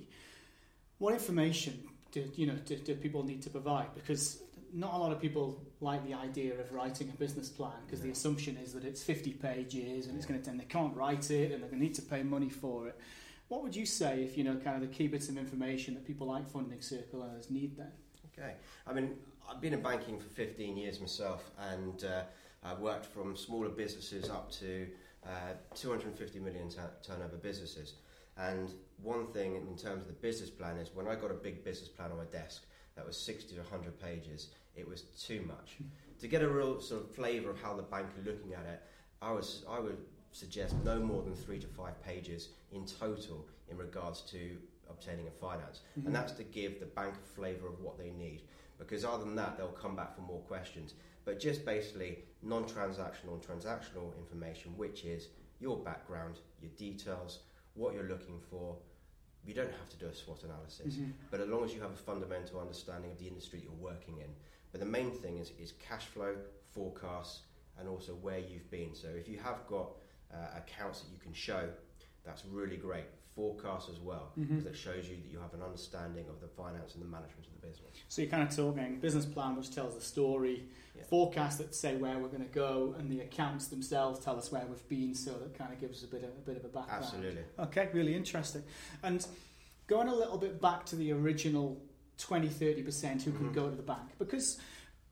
What 0.97 1.13
information 1.13 1.83
do 2.11 2.29
you 2.35 2.47
know 2.47 2.55
do, 2.65 2.77
do 2.77 2.95
people 2.95 3.23
need 3.23 3.41
to 3.43 3.49
provide? 3.49 3.93
Because 3.93 4.39
not 4.73 4.93
a 4.93 4.97
lot 4.97 5.11
of 5.11 5.21
people 5.21 5.61
like 5.79 6.05
the 6.05 6.13
idea 6.13 6.53
of 6.59 6.71
writing 6.71 7.09
a 7.13 7.17
business 7.17 7.49
plan 7.49 7.71
because 7.85 8.01
the 8.01 8.09
assumption 8.09 8.57
is 8.57 8.73
that 8.73 8.83
it's 8.83 9.01
50 9.03 9.31
pages 9.33 10.07
and 10.07 10.17
it's 10.17 10.25
going 10.25 10.41
to 10.41 10.49
and 10.49 10.59
they 10.59 10.65
can't 10.65 10.95
write 10.95 11.31
it 11.31 11.51
and 11.51 11.61
they're 11.61 11.69
going 11.69 11.79
to 11.79 11.85
need 11.85 11.95
to 11.95 12.01
pay 12.01 12.23
money 12.23 12.49
for 12.49 12.87
it. 12.87 12.99
What 13.47 13.61
would 13.63 13.75
you 13.75 13.85
say 13.85 14.23
if 14.23 14.37
you 14.37 14.43
know 14.43 14.55
kind 14.55 14.81
of 14.81 14.89
the 14.89 14.95
key 14.95 15.07
bits 15.07 15.29
of 15.29 15.37
information 15.37 15.93
that 15.93 16.05
people 16.05 16.27
like 16.27 16.47
Funding 16.47 16.81
Circle 16.81 17.21
and 17.21 17.31
others 17.31 17.49
need 17.49 17.77
then? 17.77 17.91
Okay. 18.37 18.53
I 18.87 18.93
mean, 18.93 19.15
I've 19.49 19.61
been 19.61 19.73
in 19.73 19.81
banking 19.81 20.19
for 20.19 20.27
15 20.29 20.75
years 20.77 20.99
myself, 20.99 21.51
and 21.71 22.03
uh, 22.03 22.23
I've 22.63 22.79
worked 22.79 23.05
from 23.05 23.35
smaller 23.37 23.69
businesses 23.69 24.29
up 24.29 24.51
to 24.53 24.87
uh, 25.25 25.53
250 25.75 26.39
million 26.39 26.69
t- 26.69 26.77
turnover 27.03 27.37
businesses. 27.37 27.93
And 28.37 28.73
one 29.01 29.27
thing 29.27 29.55
in 29.55 29.77
terms 29.77 30.01
of 30.01 30.07
the 30.07 30.13
business 30.13 30.49
plan 30.49 30.77
is 30.77 30.91
when 30.93 31.07
I 31.07 31.15
got 31.15 31.31
a 31.31 31.35
big 31.35 31.63
business 31.63 31.89
plan 31.89 32.11
on 32.11 32.17
my 32.17 32.25
desk 32.25 32.63
that 32.95 33.05
was 33.05 33.17
60 33.17 33.55
to 33.55 33.61
100 33.61 33.99
pages, 33.99 34.49
it 34.75 34.87
was 34.87 35.01
too 35.01 35.41
much. 35.47 35.77
to 36.19 36.27
get 36.27 36.41
a 36.41 36.47
real 36.49 36.79
sort 36.79 37.01
of 37.03 37.11
flavour 37.13 37.49
of 37.49 37.61
how 37.61 37.75
the 37.75 37.83
bank 37.83 38.07
are 38.17 38.29
looking 38.31 38.53
at 38.53 38.65
it, 38.65 38.81
I 39.21 39.31
was 39.31 39.63
I 39.69 39.79
would 39.79 39.97
suggest 40.31 40.75
no 40.83 40.99
more 40.99 41.21
than 41.23 41.35
three 41.35 41.59
to 41.59 41.67
five 41.67 42.01
pages 42.03 42.49
in 42.71 42.85
total 42.85 43.47
in 43.69 43.77
regards 43.77 44.21
to 44.31 44.57
obtaining 44.89 45.27
a 45.27 45.31
finance, 45.31 45.81
Mhm. 45.97 46.05
and 46.07 46.15
that's 46.15 46.33
to 46.33 46.43
give 46.43 46.79
the 46.79 46.85
bank 46.85 47.15
a 47.15 47.27
flavour 47.35 47.67
of 47.67 47.79
what 47.81 47.97
they 47.97 48.11
need. 48.11 48.43
Because 48.77 49.03
other 49.05 49.23
than 49.23 49.35
that, 49.35 49.57
they'll 49.57 49.69
come 49.71 49.95
back 49.95 50.13
for 50.15 50.21
more 50.21 50.41
questions. 50.41 50.93
But 51.23 51.39
just 51.39 51.65
basically 51.65 52.23
non-transactional 52.41 53.33
and 53.33 53.41
transactional 53.41 54.15
information, 54.17 54.77
which 54.77 55.05
is 55.05 55.29
your 55.59 55.77
background, 55.77 56.39
your 56.61 56.71
details, 56.71 57.39
what 57.75 57.93
you're 57.93 58.03
looking 58.09 58.39
for. 58.49 58.77
You 59.45 59.53
don't 59.53 59.71
have 59.71 59.89
to 59.89 59.97
do 59.97 60.07
a 60.07 60.13
SWOT 60.13 60.43
analysis 60.43 60.95
Mhm. 60.95 61.13
but 61.29 61.39
as 61.39 61.47
long 61.47 61.63
as 61.63 61.73
you 61.73 61.81
have 61.81 61.91
a 61.91 61.95
fundamental 61.97 62.59
understanding 62.59 63.11
of 63.11 63.19
the 63.19 63.27
industry 63.27 63.59
you're 63.61 63.71
working 63.91 64.17
in. 64.17 64.35
But 64.71 64.79
the 64.79 64.87
main 64.87 65.11
thing 65.11 65.37
is, 65.37 65.51
is 65.59 65.73
cash 65.73 66.05
flow, 66.07 66.35
forecasts, 66.71 67.41
and 67.77 67.87
also 67.87 68.15
where 68.15 68.39
you've 68.39 68.69
been. 68.71 68.95
So 68.95 69.07
if 69.09 69.27
you 69.27 69.37
have 69.39 69.67
got 69.67 69.91
uh, 70.33 70.57
accounts 70.57 71.01
that 71.01 71.11
you 71.11 71.19
can 71.19 71.33
show, 71.33 71.69
that's 72.23 72.43
really 72.45 72.77
great. 72.77 73.05
Forecasts 73.45 73.89
as 73.89 73.99
well, 73.99 74.31
Mhm. 74.37 74.47
because 74.47 74.65
it 74.65 74.75
shows 74.77 75.09
you 75.09 75.17
that 75.17 75.29
you 75.29 75.39
have 75.39 75.53
an 75.53 75.61
understanding 75.61 76.25
of 76.29 76.39
the 76.39 76.47
finance 76.47 76.93
and 76.93 77.03
the 77.03 77.07
management 77.07 77.45
of 77.47 77.59
the 77.61 77.67
business. 77.67 77.91
So 78.07 78.21
you're 78.21 78.31
kind 78.31 78.47
of 78.47 78.55
talking 78.55 78.99
business 79.01 79.25
plan, 79.25 79.57
which 79.57 79.71
tells 79.75 79.93
the 79.93 79.99
story, 80.01 80.69
Yeah. 80.95 81.03
forecast 81.03 81.57
that 81.57 81.75
say 81.75 81.97
where 81.97 82.17
we're 82.17 82.29
going 82.29 82.45
to 82.47 82.53
go, 82.53 82.93
and 82.97 83.11
the 83.11 83.19
accounts 83.19 83.67
themselves 83.67 84.21
tell 84.21 84.37
us 84.37 84.53
where 84.53 84.65
we've 84.65 84.87
been. 84.87 85.13
So 85.13 85.33
that 85.39 85.53
kind 85.53 85.73
of 85.73 85.81
gives 85.81 85.97
us 86.01 86.05
a 86.05 86.11
bit 86.11 86.23
of 86.23 86.29
a 86.29 86.41
bit 86.41 86.55
of 86.55 86.63
a 86.63 86.69
background. 86.69 87.03
Absolutely. 87.03 87.43
Okay, 87.59 87.89
really 87.93 88.15
interesting. 88.15 88.63
And 89.03 89.27
going 89.87 90.07
a 90.07 90.15
little 90.15 90.37
bit 90.37 90.61
back 90.61 90.85
to 90.87 90.95
the 90.95 91.11
original 91.11 91.81
20 92.17 92.47
30% 92.47 93.21
who 93.23 93.33
can 93.33 93.49
Mhm. 93.49 93.53
go 93.53 93.69
to 93.69 93.75
the 93.75 93.83
bank, 93.83 94.17
because 94.17 94.57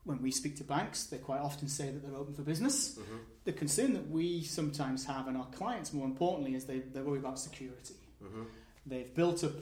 when 0.04 0.22
we 0.22 0.30
speak 0.30 0.56
to 0.56 0.64
banks, 0.64 1.04
they 1.04 1.18
quite 1.18 1.40
often 1.40 1.68
say 1.68 1.90
that 1.90 2.02
they're 2.02 2.16
open 2.16 2.32
for 2.34 2.42
business. 2.42 2.94
hmm 2.96 3.18
The 3.44 3.52
concern 3.52 3.92
that 3.92 4.08
we 4.08 4.42
sometimes 4.42 5.04
have, 5.04 5.28
and 5.28 5.36
our 5.36 5.50
clients 5.50 5.92
more 5.92 6.06
importantly, 6.06 6.54
is 6.54 6.64
they, 6.64 6.78
they 6.80 7.02
worry 7.02 7.18
about 7.18 7.38
security. 7.38 7.94
Hmm 8.24 8.42
They've 8.86 9.14
built 9.14 9.42
up 9.44 9.52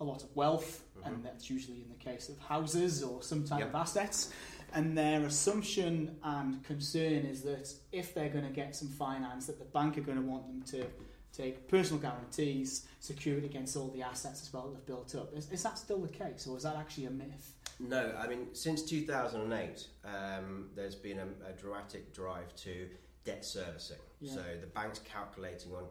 a 0.00 0.04
lot 0.04 0.22
of 0.22 0.34
wealth, 0.36 0.84
Mhm. 0.98 1.06
and 1.06 1.24
that's 1.24 1.48
usually 1.48 1.80
in 1.82 1.88
the 1.88 1.94
case 1.94 2.28
of 2.28 2.38
houses 2.38 3.02
or 3.02 3.22
some 3.22 3.44
type 3.44 3.60
Yep. 3.60 3.68
of 3.68 3.74
assets. 3.74 4.30
And 4.74 4.98
their 4.98 5.24
assumption 5.24 6.18
and 6.22 6.62
concern 6.64 7.24
is 7.24 7.42
that 7.42 7.72
if 7.92 8.12
they're 8.12 8.28
going 8.28 8.44
to 8.44 8.52
get 8.52 8.76
some 8.76 8.88
finance, 8.88 9.46
that 9.46 9.58
the 9.58 9.64
bank 9.64 9.96
are 9.96 10.02
going 10.02 10.18
to 10.18 10.24
want 10.28 10.46
them 10.46 10.62
to 10.64 10.86
take 11.32 11.68
personal 11.68 12.00
guarantees, 12.02 12.86
secured 13.00 13.44
against 13.44 13.76
all 13.76 13.88
the 13.88 14.02
assets 14.02 14.42
as 14.42 14.52
well 14.52 14.68
that 14.68 14.74
they've 14.74 14.86
built 14.86 15.14
up. 15.14 15.32
Is, 15.34 15.50
is 15.50 15.62
that 15.62 15.78
still 15.78 16.00
the 16.00 16.08
case, 16.08 16.46
or 16.46 16.56
is 16.56 16.64
that 16.64 16.76
actually 16.76 17.06
a 17.06 17.10
myth? 17.10 17.54
No, 17.78 18.14
I 18.18 18.26
mean, 18.26 18.54
since 18.54 18.82
2008, 18.82 19.86
um, 20.04 20.70
there's 20.74 20.94
been 20.94 21.18
a, 21.18 21.28
a 21.48 21.52
dramatic 21.52 22.12
drive 22.12 22.54
to 22.56 22.88
debt 23.24 23.44
servicing. 23.44 23.98
Yeah. 24.20 24.34
So 24.34 24.42
the 24.60 24.66
bank's 24.66 24.98
calculating 25.00 25.74
on, 25.74 25.84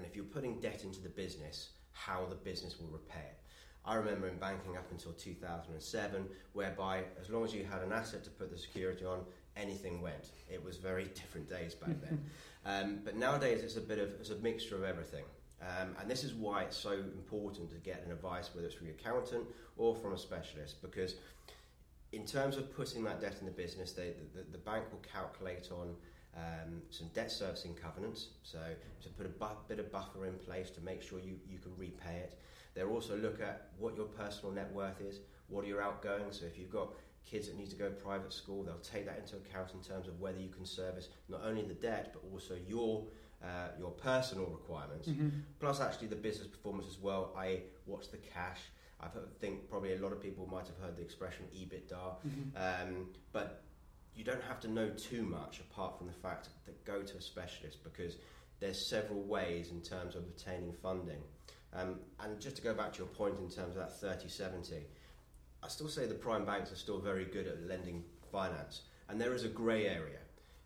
on 0.00 0.06
if 0.06 0.16
you're 0.16 0.24
putting 0.24 0.58
debt 0.60 0.82
into 0.84 1.00
the 1.00 1.08
business, 1.08 1.70
how 1.92 2.26
the 2.28 2.34
business 2.34 2.78
will 2.80 2.88
repay 2.88 3.20
it. 3.20 3.36
I 3.84 3.94
remember 3.94 4.28
in 4.28 4.36
banking 4.36 4.76
up 4.76 4.90
until 4.90 5.12
2007, 5.12 6.26
whereby 6.52 7.04
as 7.20 7.30
long 7.30 7.44
as 7.44 7.54
you 7.54 7.64
had 7.64 7.82
an 7.82 7.92
asset 7.92 8.24
to 8.24 8.30
put 8.30 8.50
the 8.50 8.58
security 8.58 9.04
on, 9.04 9.20
anything 9.56 10.00
went. 10.02 10.30
It 10.50 10.62
was 10.62 10.76
very 10.76 11.04
different 11.14 11.48
days 11.48 11.74
back 11.74 12.00
then. 12.02 12.24
Um, 12.66 12.98
but 13.02 13.16
nowadays, 13.16 13.62
it's 13.62 13.78
a 13.78 13.80
bit 13.80 13.98
of 13.98 14.10
it's 14.20 14.28
a 14.28 14.36
mixture 14.36 14.76
of 14.76 14.84
everything. 14.84 15.24
Um, 15.62 15.96
and 15.98 16.10
this 16.10 16.22
is 16.22 16.34
why 16.34 16.64
it's 16.64 16.76
so 16.76 16.90
important 16.92 17.70
to 17.70 17.76
get 17.76 18.04
an 18.04 18.12
advice, 18.12 18.50
whether 18.52 18.66
it's 18.66 18.76
from 18.76 18.86
your 18.86 18.96
accountant 18.96 19.44
or 19.78 19.94
from 19.94 20.12
a 20.12 20.18
specialist, 20.18 20.82
because 20.82 21.14
in 22.12 22.26
terms 22.26 22.58
of 22.58 22.70
putting 22.76 23.02
that 23.04 23.18
debt 23.18 23.36
in 23.40 23.46
the 23.46 23.52
business, 23.52 23.92
they, 23.92 24.12
the, 24.34 24.42
the 24.52 24.58
bank 24.58 24.84
will 24.92 25.00
calculate 25.10 25.70
on 25.72 25.94
um, 26.36 26.82
some 26.90 27.08
debt 27.14 27.30
servicing 27.32 27.74
covenants, 27.74 28.28
so 28.42 28.58
to 29.02 29.08
put 29.10 29.26
a 29.26 29.30
bu- 29.30 29.60
bit 29.68 29.78
of 29.78 29.90
buffer 29.90 30.26
in 30.26 30.34
place 30.34 30.70
to 30.70 30.80
make 30.80 31.02
sure 31.02 31.18
you, 31.18 31.36
you 31.48 31.58
can 31.58 31.72
repay 31.76 32.18
it. 32.18 32.38
They'll 32.74 32.88
also 32.90 33.16
look 33.16 33.40
at 33.40 33.68
what 33.78 33.96
your 33.96 34.06
personal 34.06 34.52
net 34.52 34.72
worth 34.72 35.00
is, 35.00 35.18
what 35.48 35.64
are 35.64 35.68
your 35.68 35.82
outgoings. 35.82 36.38
So 36.40 36.46
if 36.46 36.56
you've 36.58 36.70
got 36.70 36.90
kids 37.28 37.48
that 37.48 37.56
need 37.56 37.68
to 37.70 37.76
go 37.76 37.88
to 37.88 37.94
private 37.94 38.32
school, 38.32 38.62
they'll 38.62 38.78
take 38.78 39.06
that 39.06 39.18
into 39.18 39.36
account 39.36 39.72
in 39.74 39.80
terms 39.80 40.06
of 40.06 40.20
whether 40.20 40.38
you 40.38 40.48
can 40.48 40.64
service 40.64 41.08
not 41.28 41.40
only 41.44 41.62
the 41.62 41.74
debt 41.74 42.12
but 42.12 42.22
also 42.32 42.54
your 42.68 43.04
uh, 43.42 43.68
your 43.78 43.90
personal 43.92 44.44
requirements, 44.46 45.08
plus 45.60 45.80
actually 45.80 46.06
the 46.08 46.14
business 46.16 46.46
performance 46.46 46.86
as 46.86 46.98
well. 46.98 47.34
I 47.36 47.62
what's 47.86 48.08
the 48.08 48.18
cash. 48.18 48.60
I 49.02 49.06
think 49.40 49.68
probably 49.70 49.94
a 49.94 49.98
lot 49.98 50.12
of 50.12 50.20
people 50.20 50.46
might 50.46 50.66
have 50.66 50.76
heard 50.76 50.94
the 50.96 51.02
expression 51.02 51.46
EBITDA, 51.56 51.90
Mm-hmm. 52.28 52.56
um, 52.90 53.06
but 53.32 53.62
you 54.14 54.24
don't 54.24 54.42
have 54.42 54.60
to 54.60 54.68
know 54.68 54.90
too 54.90 55.22
much 55.22 55.60
apart 55.60 55.96
from 55.96 56.06
the 56.06 56.12
fact 56.12 56.48
that 56.66 56.84
go 56.84 57.02
to 57.02 57.16
a 57.16 57.20
specialist 57.20 57.82
because 57.84 58.16
there's 58.60 58.88
several 58.88 59.22
ways 59.22 59.70
in 59.70 59.80
terms 59.80 60.14
of 60.14 60.22
obtaining 60.22 60.72
funding. 60.72 61.20
Um, 61.72 62.00
and 62.18 62.40
just 62.40 62.56
to 62.56 62.62
go 62.62 62.74
back 62.74 62.92
to 62.94 62.98
your 62.98 63.08
point 63.08 63.38
in 63.38 63.48
terms 63.48 63.76
of 63.76 63.82
that 63.82 63.98
3070, 64.00 64.86
I 65.62 65.68
still 65.68 65.88
say 65.88 66.06
the 66.06 66.14
prime 66.14 66.44
banks 66.44 66.72
are 66.72 66.76
still 66.76 66.98
very 66.98 67.24
good 67.24 67.46
at 67.46 67.66
lending 67.66 68.04
finance, 68.32 68.82
and 69.08 69.20
there 69.20 69.34
is 69.34 69.44
a 69.44 69.48
grey 69.48 69.86
area. 69.86 70.18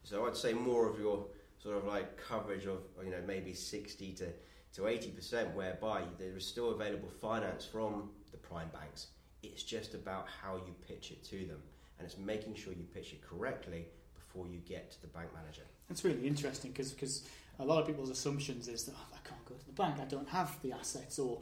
So 0.02 0.26
I'd 0.26 0.36
say 0.36 0.52
more 0.52 0.88
of 0.88 0.98
your 0.98 1.26
sort 1.62 1.76
of 1.76 1.84
like 1.84 2.16
coverage 2.16 2.66
of 2.66 2.78
you 3.02 3.10
know 3.10 3.22
maybe 3.26 3.54
60 3.54 4.12
to 4.12 4.26
to 4.74 4.82
80% 4.82 5.54
whereby 5.54 6.02
there 6.18 6.36
is 6.36 6.44
still 6.44 6.70
available 6.70 7.08
finance 7.20 7.64
from 7.64 8.10
the 8.32 8.36
prime 8.36 8.70
banks. 8.72 9.08
It's 9.42 9.62
just 9.62 9.94
about 9.94 10.26
how 10.42 10.56
you 10.56 10.74
pitch 10.88 11.12
it 11.12 11.22
to 11.26 11.46
them, 11.46 11.62
and 11.98 12.06
it's 12.06 12.18
making 12.18 12.54
sure 12.54 12.72
you 12.72 12.84
pitch 12.92 13.12
it 13.12 13.22
correctly 13.22 13.86
before 14.14 14.46
you 14.46 14.58
get 14.58 14.90
to 14.92 15.00
the 15.00 15.08
bank 15.08 15.28
manager. 15.34 15.62
That's 15.88 16.04
really 16.04 16.26
interesting 16.26 16.72
because 16.72 17.24
a 17.58 17.64
lot 17.64 17.80
of 17.80 17.86
people's 17.86 18.10
assumptions 18.10 18.68
is 18.68 18.84
that 18.84 18.94
oh, 18.96 19.14
I 19.14 19.28
can't 19.28 19.44
go 19.44 19.54
to 19.54 19.66
the 19.66 19.72
bank, 19.72 19.96
I 20.00 20.04
don't 20.04 20.28
have 20.28 20.60
the 20.62 20.72
assets, 20.72 21.18
or 21.18 21.40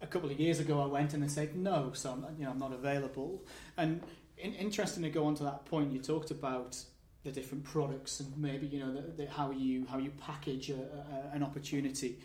a 0.00 0.06
couple 0.06 0.30
of 0.30 0.38
years 0.38 0.60
ago 0.60 0.80
I 0.80 0.86
went 0.86 1.14
and 1.14 1.22
they 1.22 1.28
said 1.28 1.56
no, 1.56 1.92
so 1.94 2.12
I'm, 2.12 2.26
you 2.38 2.44
know, 2.44 2.50
I'm 2.50 2.58
not 2.58 2.72
available. 2.72 3.44
And 3.76 4.00
in, 4.36 4.54
interesting 4.54 5.02
to 5.02 5.10
go 5.10 5.26
on 5.26 5.34
to 5.36 5.44
that 5.44 5.64
point, 5.66 5.92
you 5.92 6.00
talked 6.00 6.30
about 6.30 6.82
the 7.24 7.30
different 7.32 7.64
products 7.64 8.20
and 8.20 8.36
maybe 8.38 8.66
you 8.66 8.78
know 8.78 8.92
the, 8.92 9.24
the, 9.24 9.30
how 9.30 9.50
you 9.50 9.86
how 9.90 9.98
you 9.98 10.10
package 10.20 10.70
a, 10.70 10.74
a, 10.74 11.34
an 11.34 11.42
opportunity. 11.42 12.18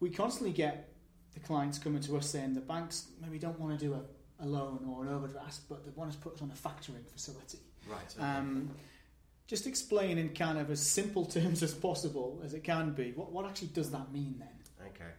We 0.00 0.10
constantly 0.10 0.52
get 0.52 0.92
the 1.34 1.40
clients 1.40 1.78
coming 1.78 2.00
to 2.02 2.16
us 2.16 2.28
saying 2.28 2.54
the 2.54 2.60
banks 2.60 3.08
maybe 3.20 3.38
don't 3.38 3.58
want 3.58 3.78
to 3.78 3.84
do 3.84 3.94
a, 3.94 4.00
a 4.42 4.46
loan 4.46 4.84
or 4.88 5.04
an 5.04 5.12
overdraft, 5.12 5.60
but 5.68 5.84
they 5.84 5.92
want 5.94 6.12
to 6.12 6.18
put 6.18 6.34
us 6.34 6.42
on 6.42 6.50
a 6.50 6.68
factoring 6.68 7.06
facility. 7.10 7.58
Right. 7.88 8.14
Okay. 8.16 8.26
Um, 8.26 8.70
just 9.46 9.66
explain 9.66 10.18
in 10.18 10.30
kind 10.30 10.58
of 10.58 10.70
as 10.70 10.84
simple 10.84 11.24
terms 11.38 11.62
as 11.62 11.74
possible 11.74 12.40
as 12.44 12.54
it 12.54 12.64
can 12.64 12.92
be. 12.92 13.12
What 13.12 13.32
what 13.32 13.46
actually 13.46 13.68
does 13.68 13.90
that 13.90 14.12
mean 14.12 14.36
then? 14.38 14.88
Okay. 14.88 15.10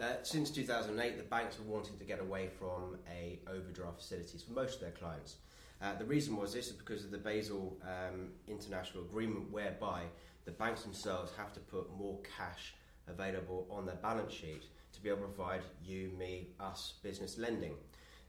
Uh, 0.00 0.22
since 0.22 0.50
2008, 0.50 1.18
the 1.18 1.24
banks 1.24 1.58
were 1.58 1.72
wanting 1.72 1.98
to 1.98 2.04
get 2.04 2.20
away 2.20 2.48
from 2.58 2.96
a 3.12 3.38
overdraft 3.46 3.98
facilities 3.98 4.42
for 4.42 4.52
most 4.52 4.76
of 4.76 4.80
their 4.80 4.92
clients. 4.92 5.36
Uh, 5.82 5.94
the 5.96 6.04
reason 6.04 6.36
was 6.36 6.52
this 6.52 6.68
is 6.68 6.72
because 6.72 7.04
of 7.04 7.10
the 7.10 7.18
Basel 7.18 7.76
um, 7.82 8.28
International 8.46 9.02
Agreement, 9.02 9.50
whereby 9.50 10.02
the 10.44 10.52
banks 10.52 10.82
themselves 10.82 11.32
have 11.36 11.52
to 11.52 11.60
put 11.60 11.90
more 11.98 12.18
cash 12.36 12.74
available 13.08 13.66
on 13.70 13.84
their 13.86 13.96
balance 13.96 14.32
sheet 14.32 14.64
to 14.92 15.00
be 15.00 15.08
able 15.08 15.22
to 15.22 15.28
provide 15.28 15.62
you, 15.84 16.10
me, 16.18 16.48
us 16.60 16.94
business 17.02 17.38
lending. 17.38 17.74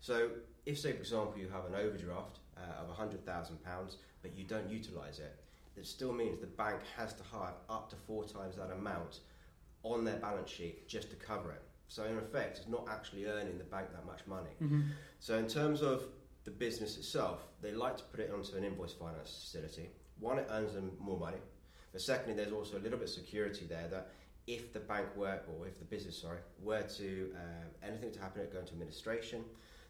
So, 0.02 0.30
if 0.66 0.78
say 0.78 0.92
for 0.92 1.00
example 1.00 1.36
you 1.38 1.48
have 1.50 1.66
an 1.66 1.76
overdraft 1.76 2.40
uh, 2.58 2.84
of 2.84 2.96
£100,000 2.96 3.96
but 4.22 4.36
you 4.36 4.44
don't 4.44 4.70
utilise 4.70 5.20
it, 5.20 5.40
it 5.78 5.86
still 5.86 6.12
means 6.12 6.40
the 6.40 6.48
bank 6.48 6.80
has 6.98 7.14
to 7.14 7.24
have 7.32 7.54
up 7.70 7.90
to 7.92 7.96
four 7.96 8.26
times 8.26 8.58
that 8.58 8.72
amount 8.72 9.20
on 9.84 10.04
their 10.04 10.18
balance 10.18 10.50
sheet 10.50 10.88
just 10.88 11.10
to 11.10 11.16
cover 11.16 11.52
it. 11.52 11.62
So 11.88 12.06
in 12.06 12.18
effect, 12.18 12.60
it's 12.60 12.68
not 12.68 12.88
actually 12.90 13.26
earning 13.26 13.58
the 13.58 13.64
bank 13.64 13.88
that 13.94 14.06
much 14.06 14.22
money. 14.28 14.52
Mm-hmm. 14.62 14.82
So 15.20 15.38
in 15.38 15.48
terms 15.48 15.82
of 15.82 16.04
the 16.44 16.52
business 16.52 16.98
itself, 16.98 17.40
they 17.62 17.72
like 17.72 17.98
to 17.98 18.04
put 18.04 18.20
it 18.20 18.32
onto 18.34 18.56
an 18.56 18.64
invoice 18.64 18.94
finance 18.94 19.38
facility. 19.42 19.90
One, 20.20 20.40
it 20.40 20.48
earns 20.50 20.74
them 20.74 20.92
more 21.00 21.18
money. 21.18 21.38
But 21.92 22.02
secondly, 22.02 22.36
there's 22.36 22.54
also 22.54 22.78
a 22.78 22.82
little 22.82 22.98
bit 22.98 23.10
of 23.10 23.14
security 23.14 23.66
there 23.68 23.88
that 23.90 24.12
if 24.48 24.74
the 24.74 24.80
bank 24.80 25.08
were, 25.16 25.40
or 25.48 25.68
if 25.68 25.80
the 25.80 25.86
business, 25.86 26.22
sorry, 26.22 26.40
were 26.62 26.82
to 26.82 27.34
uh, 27.36 27.86
anything 27.88 28.12
to 28.12 28.20
happen, 28.20 28.42
it 28.42 28.54
go 28.54 28.60
into 28.60 28.74
administration, 28.74 29.44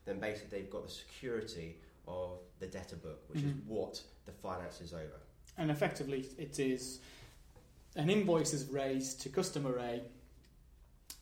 then 0.06 0.20
basically 0.20 0.60
they've 0.60 0.70
got 0.70 0.84
the 0.84 0.92
security 0.92 1.78
of 2.08 2.40
the 2.60 2.68
debtor 2.68 2.96
book, 2.96 3.24
which 3.28 3.40
mm-hmm. 3.40 3.50
is 3.50 3.56
what 3.68 4.02
the 4.26 4.32
finance 4.32 4.82
is 4.82 4.94
over. 4.94 5.20
And 5.58 5.70
effectively, 5.70 6.28
it 6.38 6.60
is 6.60 7.00
an 7.96 8.10
invoice 8.10 8.54
is 8.54 8.68
raised 8.68 9.22
to 9.22 9.30
customer 9.30 9.78
A, 9.80 10.02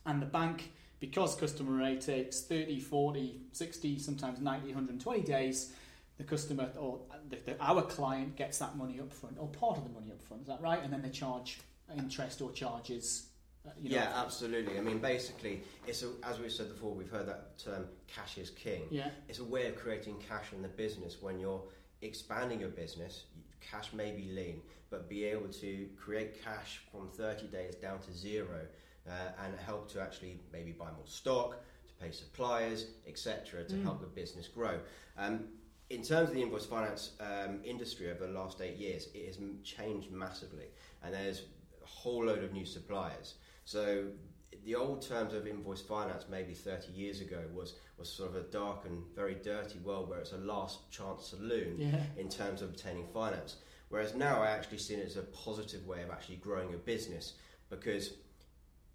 and 0.06 0.22
the 0.22 0.26
bank 0.26 0.72
because 1.00 1.36
customer 1.36 1.82
A 1.84 1.96
takes 1.96 2.42
30, 2.42 2.80
40, 2.80 3.40
60, 3.52 4.00
sometimes 4.00 4.40
90, 4.40 4.68
120 4.68 5.22
days, 5.22 5.72
the 6.18 6.24
customer 6.24 6.70
or 6.78 7.00
the, 7.30 7.38
the, 7.46 7.64
our 7.64 7.82
client 7.82 8.36
gets 8.36 8.60
that 8.60 8.76
money 8.76 9.00
up 9.00 9.12
front 9.12 9.38
or 9.40 9.48
part 9.48 9.78
of 9.78 9.86
the 9.86 9.90
money 9.90 10.12
up 10.12 10.22
front. 10.22 10.42
Is 10.42 10.48
that 10.50 10.62
right? 10.62 10.84
And 10.84 10.92
then 10.92 11.02
they 11.02 11.10
charge 11.10 11.60
interest 11.98 12.42
or 12.42 12.52
charges. 12.52 13.28
You 13.82 13.92
know, 13.92 13.96
yeah, 13.98 14.12
absolutely. 14.16 14.78
I 14.78 14.82
mean, 14.82 15.00
basically, 15.00 15.64
it's 15.88 16.04
a, 16.04 16.10
as 16.24 16.40
we've 16.40 16.52
said 16.52 16.70
before. 16.70 16.94
We've 16.94 17.10
heard 17.10 17.28
that 17.28 17.58
term 17.58 17.88
"cash 18.08 18.38
is 18.38 18.50
king." 18.50 18.84
Yeah, 18.90 19.10
it's 19.28 19.40
a 19.40 19.44
way 19.44 19.68
of 19.68 19.76
creating 19.76 20.18
cash 20.28 20.54
in 20.54 20.62
the 20.62 20.68
business 20.68 21.22
when 21.22 21.40
you're 21.40 21.64
expanding 22.02 22.60
your 22.60 22.70
business. 22.70 23.26
Cash 23.62 23.92
may 23.94 24.12
be 24.12 24.32
lean, 24.32 24.62
but 24.90 25.10
be 25.10 25.26
able 25.26 25.50
to 25.50 25.88
create 25.98 26.44
cash 26.44 26.82
from 26.92 27.10
30 27.10 27.48
days 27.48 27.76
down 27.76 28.00
to 28.00 28.14
zero 28.14 28.62
uh, 29.08 29.12
and 29.44 29.54
help 29.60 29.92
to 29.92 30.02
actually 30.02 30.40
maybe 30.52 30.72
buy 30.72 30.86
more 30.86 31.06
stock, 31.06 31.58
to 31.88 31.94
pay 32.04 32.12
suppliers, 32.12 32.88
etc., 33.08 33.64
to 33.66 33.76
mm. 33.76 33.84
help 33.84 34.02
the 34.02 34.08
business 34.08 34.48
grow. 34.48 34.80
Um, 35.18 35.46
in 35.90 36.04
terms 36.04 36.30
of 36.30 36.36
the 36.36 36.42
invoice 36.42 36.66
finance 36.66 37.12
um, 37.20 37.60
industry 37.64 38.12
over 38.12 38.28
the 38.28 38.34
last 38.34 38.62
eight 38.62 38.78
years, 38.78 39.08
it 39.14 39.26
has 39.26 39.38
changed 39.64 40.12
massively, 40.12 40.66
and 41.04 41.14
there's 41.14 41.44
a 41.84 41.88
whole 41.88 42.26
load 42.26 42.44
of 42.44 42.54
new 42.54 42.66
suppliers. 42.66 43.36
So 43.70 44.06
the 44.66 44.74
old 44.74 45.08
terms 45.08 45.36
of 45.36 45.46
invoice 45.46 45.82
finance, 45.82 46.26
maybe 46.28 46.56
30 46.56 46.92
years 46.92 47.22
ago, 47.22 47.44
was 47.54 47.76
was 48.00 48.10
sort 48.10 48.32
of 48.32 48.36
a 48.38 48.42
dark 48.42 48.86
and 48.86 49.04
very 49.16 49.36
dirty 49.36 49.78
world 49.78 50.10
where 50.10 50.18
it's 50.18 50.32
a 50.32 50.38
last 50.38 50.90
chance 50.90 51.28
saloon 51.28 51.76
yeah. 51.78 52.02
in 52.18 52.30
terms 52.30 52.64
of 52.64 52.70
obtaining 52.70 53.06
finance. 53.14 53.58
Whereas 53.90 54.16
now 54.16 54.42
I 54.42 54.48
actually 54.48 54.80
see 54.80 54.96
it 54.96 55.06
as 55.06 55.18
a 55.18 55.22
positive 55.22 55.86
way 55.86 56.02
of 56.02 56.10
actually 56.10 56.38
growing 56.38 56.74
a 56.74 56.78
business 56.78 57.34
because 57.70 58.14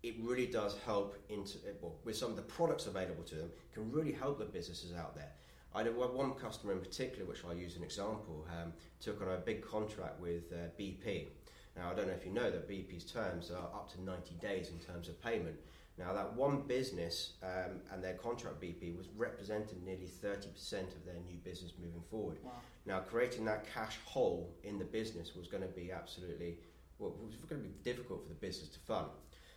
it 0.03 0.17
really 0.21 0.47
does 0.47 0.77
help 0.85 1.23
into 1.29 1.59
well, 1.81 1.95
with 2.03 2.17
some 2.17 2.31
of 2.31 2.37
the 2.37 2.43
products 2.43 2.87
available 2.87 3.23
to 3.23 3.37
them 3.37 3.51
can 3.73 3.93
really 3.93 4.13
help 4.13 4.41
the 4.41 4.45
businesses 4.45 4.93
out 4.93 5.15
there. 5.15 5.31
I 5.73 5.85
had 5.85 5.97
one 5.97 6.33
customer 6.33 6.73
in 6.73 6.81
particular, 6.81 7.27
which 7.27 7.45
I'll 7.45 7.55
use 7.55 7.77
an 7.77 7.85
example, 7.85 8.45
um, 8.51 8.73
took 9.01 9.23
on 9.23 9.29
a 9.29 9.37
big 9.37 9.65
contract 9.65 10.19
with 10.21 10.53
uh, 10.53 10.71
BP. 10.77 11.29
Now, 11.77 11.91
I 11.91 11.95
don't 11.95 12.07
know 12.07 12.15
if 12.15 12.25
you 12.25 12.33
know 12.33 12.51
that 12.51 12.69
BP's 12.69 13.05
terms 13.05 13.51
are 13.51 13.67
up 13.75 13.91
to 13.93 14.03
90 14.03 14.35
days 14.37 14.71
in 14.71 14.79
terms 14.79 15.09
of 15.09 15.21
payment. 15.23 15.57
Now, 15.99 16.13
that 16.13 16.35
one 16.35 16.63
business 16.63 17.35
um, 17.43 17.81
and 17.93 18.03
their 18.03 18.15
contract 18.15 18.61
BP 18.61 18.97
was 18.97 19.07
represented 19.17 19.85
nearly 19.85 20.09
30% 20.23 20.43
of 20.43 21.05
their 21.05 21.21
new 21.27 21.37
business 21.45 21.73
moving 21.79 22.03
forward. 22.11 22.39
Wow. 22.43 22.53
Now, 22.87 23.01
creating 23.01 23.45
that 23.47 23.73
cash 23.73 23.99
hole 24.05 24.55
in 24.65 24.79
the 24.79 24.85
business 24.85 25.35
was 25.37 25.47
going 25.47 25.63
to 25.63 25.69
be 25.69 25.93
absolutely, 25.93 26.59
well, 26.99 27.15
it 27.21 27.27
was 27.27 27.37
going 27.49 27.63
to 27.63 27.69
be 27.69 27.75
difficult 27.85 28.23
for 28.23 28.29
the 28.29 28.35
business 28.35 28.69
to 28.71 28.81
fund. 28.81 29.09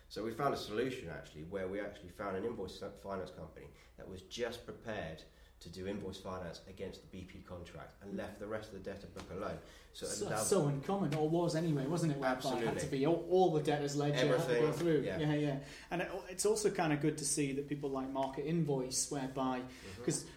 So 0.08 0.24
we 0.24 0.30
found 0.30 0.54
a 0.54 0.58
solution 0.58 1.08
actually 1.10 1.42
where 1.50 1.68
we 1.68 1.80
actually 1.80 2.10
found 2.10 2.36
an 2.36 2.44
invoice 2.44 2.82
finance 3.02 3.30
company 3.30 3.66
that 3.98 4.08
was 4.08 4.22
just 4.22 4.64
prepared 4.64 5.22
to 5.60 5.68
do 5.68 5.86
invoice 5.86 6.18
finance 6.18 6.60
against 6.68 7.00
the 7.02 7.16
BP 7.16 7.44
contract 7.44 7.94
and 8.02 8.16
left 8.16 8.38
the 8.38 8.46
rest 8.46 8.72
of 8.72 8.74
the 8.74 8.90
debtor 8.90 9.08
book 9.08 9.26
alone. 9.36 9.58
So, 9.92 10.06
so, 10.06 10.36
so 10.36 10.66
uncommon, 10.68 11.14
or 11.14 11.28
was 11.28 11.56
anyway, 11.56 11.84
wasn't 11.86 12.12
it? 12.12 12.22
Absolutely. 12.22 12.62
It 12.62 12.68
had 12.68 12.78
to 12.78 12.86
be 12.86 13.06
all, 13.06 13.26
all 13.28 13.52
the 13.52 13.60
debtors 13.60 13.96
ledger 13.96 14.14
Everything, 14.14 14.48
had 14.48 14.48
to 14.48 14.60
go 14.60 14.72
through. 14.72 15.02
Yeah, 15.04 15.18
yeah. 15.18 15.34
yeah. 15.34 15.56
And 15.90 16.02
it, 16.02 16.10
it's 16.28 16.46
also 16.46 16.70
kind 16.70 16.92
of 16.92 17.00
good 17.00 17.18
to 17.18 17.24
see 17.24 17.52
that 17.54 17.68
people 17.68 17.90
like 17.90 18.12
MarketInvoice, 18.12 19.10
whereby 19.10 19.62
because 19.96 20.20
mm-hmm. 20.22 20.30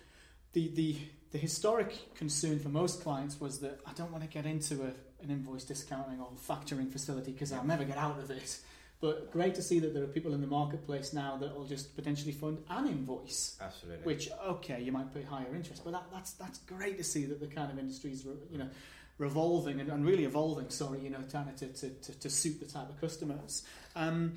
the 0.54 0.68
the 0.70 0.98
the 1.32 1.38
historic 1.38 2.16
concern 2.16 2.60
for 2.60 2.70
most 2.70 3.04
clients 3.04 3.40
was 3.40 3.60
that 3.60 3.80
I 3.86 3.94
don't 3.94 4.12
want 4.12 4.24
to 4.24 4.30
get 4.30 4.46
into 4.46 4.82
a, 4.82 5.24
an 5.24 5.30
invoice 5.30 5.64
discounting 5.64 6.20
or 6.20 6.30
factoring 6.48 6.92
facility 6.92 7.32
because 7.32 7.54
I'll 7.54 7.64
never 7.64 7.84
get 7.84 7.98
out 7.98 8.20
of 8.20 8.32
it. 8.32 8.60
But 9.02 9.32
great 9.32 9.56
to 9.56 9.64
see 9.64 9.80
that 9.80 9.96
there 9.96 10.04
are 10.04 10.08
people 10.08 10.36
in 10.36 10.42
the 10.42 10.48
marketplace 10.48 11.12
now 11.12 11.36
that 11.38 11.56
will 11.56 11.66
just 11.66 11.96
potentially 11.96 12.32
fund 12.32 12.60
an 12.70 12.88
invoice. 12.88 13.58
Absolutely. 13.60 14.06
Which 14.06 14.30
okay, 14.46 14.80
you 14.82 14.92
might 14.92 15.12
pay 15.12 15.24
higher 15.24 15.54
interest, 15.56 15.84
but 15.84 15.92
that, 15.92 16.04
that's 16.14 16.34
that's 16.34 16.60
great 16.60 16.98
to 17.00 17.04
see 17.04 17.26
that 17.26 17.40
the 17.40 17.48
kind 17.48 17.72
of 17.72 17.80
industries 17.80 18.24
you 18.52 18.60
know 18.60 18.70
revolving 19.18 19.80
and, 19.80 19.90
and 19.90 20.06
really 20.06 20.26
evolving. 20.26 20.70
Sorry, 20.70 21.00
you 21.00 21.10
know, 21.10 21.20
trying 21.30 21.54
to, 21.56 21.68
to, 21.68 21.90
to, 21.90 22.20
to 22.20 22.30
suit 22.30 22.60
the 22.60 22.66
type 22.66 22.90
of 22.90 23.00
customers. 23.00 23.64
Um, 23.96 24.34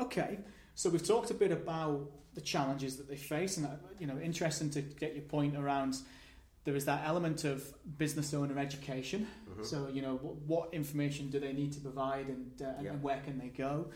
okay, 0.00 0.38
so 0.74 0.90
we've 0.90 1.06
talked 1.06 1.30
a 1.30 1.34
bit 1.34 1.52
about 1.52 2.10
the 2.34 2.40
challenges 2.40 2.96
that 2.96 3.08
they 3.08 3.16
face, 3.16 3.56
and 3.56 3.68
you 3.98 4.06
know, 4.06 4.18
interesting 4.18 4.70
to 4.70 4.80
get 4.80 5.14
your 5.14 5.24
point 5.24 5.56
around 5.56 5.96
there 6.64 6.76
is 6.76 6.84
that 6.84 7.02
element 7.04 7.44
of 7.44 7.74
business 7.98 8.32
owner 8.34 8.58
education. 8.58 9.26
Mm-hmm. 9.50 9.64
So, 9.64 9.88
you 9.92 10.02
know, 10.02 10.16
what, 10.22 10.36
what, 10.46 10.74
information 10.74 11.28
do 11.28 11.40
they 11.40 11.52
need 11.52 11.72
to 11.72 11.80
provide 11.80 12.28
and, 12.28 12.52
uh, 12.60 12.66
and, 12.76 12.84
yeah. 12.84 12.90
and, 12.92 13.02
where 13.02 13.20
can 13.20 13.38
they 13.38 13.48
go? 13.48 13.86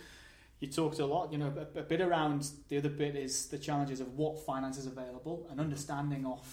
You 0.60 0.68
talked 0.68 0.98
a 0.98 1.06
lot, 1.06 1.32
you 1.32 1.38
know, 1.38 1.52
a, 1.56 1.80
a, 1.80 1.82
bit 1.82 2.00
around 2.00 2.48
the 2.68 2.78
other 2.78 2.88
bit 2.88 3.14
is 3.14 3.46
the 3.46 3.58
challenges 3.58 4.00
of 4.00 4.16
what 4.16 4.38
finance 4.38 4.78
is 4.78 4.86
available 4.86 5.46
and 5.50 5.60
understanding 5.60 6.26
of 6.26 6.44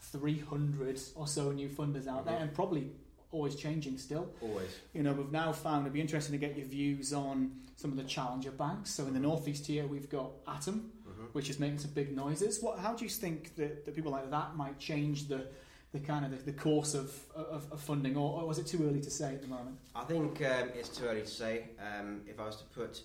300 0.00 1.00
or 1.16 1.26
so 1.26 1.52
new 1.52 1.68
funders 1.68 2.06
out 2.06 2.20
mm-hmm. 2.20 2.30
there 2.30 2.38
and 2.38 2.54
probably 2.54 2.90
always 3.30 3.56
changing 3.56 3.98
still. 3.98 4.30
Always. 4.40 4.70
You 4.94 5.02
know, 5.02 5.12
we've 5.12 5.32
now 5.32 5.52
found 5.52 5.82
it'd 5.82 5.92
be 5.92 6.00
interesting 6.00 6.32
to 6.32 6.38
get 6.38 6.56
your 6.56 6.66
views 6.66 7.12
on 7.12 7.52
some 7.76 7.90
of 7.90 7.96
the 7.96 8.04
challenger 8.04 8.50
banks. 8.50 8.90
So 8.90 9.06
in 9.06 9.14
the 9.14 9.20
northeast 9.20 9.66
here, 9.66 9.86
we've 9.86 10.08
got 10.08 10.30
Atom, 10.46 10.74
mm-hmm. 10.74 10.97
Which 11.32 11.50
is 11.50 11.58
making 11.58 11.78
some 11.78 11.90
big 11.92 12.14
noises. 12.14 12.62
What? 12.62 12.78
How 12.78 12.94
do 12.94 13.04
you 13.04 13.10
think 13.10 13.54
that, 13.56 13.84
that 13.84 13.94
people 13.94 14.12
like 14.12 14.30
that 14.30 14.56
might 14.56 14.78
change 14.78 15.28
the 15.28 15.38
the 15.38 15.46
the 15.92 16.00
kind 16.00 16.24
of 16.24 16.30
the, 16.30 16.52
the 16.52 16.58
course 16.58 16.94
of, 16.94 17.18
of, 17.34 17.66
of 17.72 17.80
funding, 17.80 18.16
or, 18.16 18.42
or 18.42 18.46
was 18.46 18.58
it 18.58 18.66
too 18.66 18.86
early 18.86 19.00
to 19.00 19.10
say 19.10 19.34
at 19.34 19.40
the 19.40 19.48
moment? 19.48 19.78
I 19.94 20.04
think 20.04 20.40
um, 20.42 20.68
it's 20.74 20.90
too 20.90 21.06
early 21.06 21.22
to 21.22 21.26
say. 21.26 21.64
Um, 21.80 22.22
if 22.26 22.38
I 22.38 22.46
was 22.46 22.56
to 22.56 22.64
put 22.64 23.02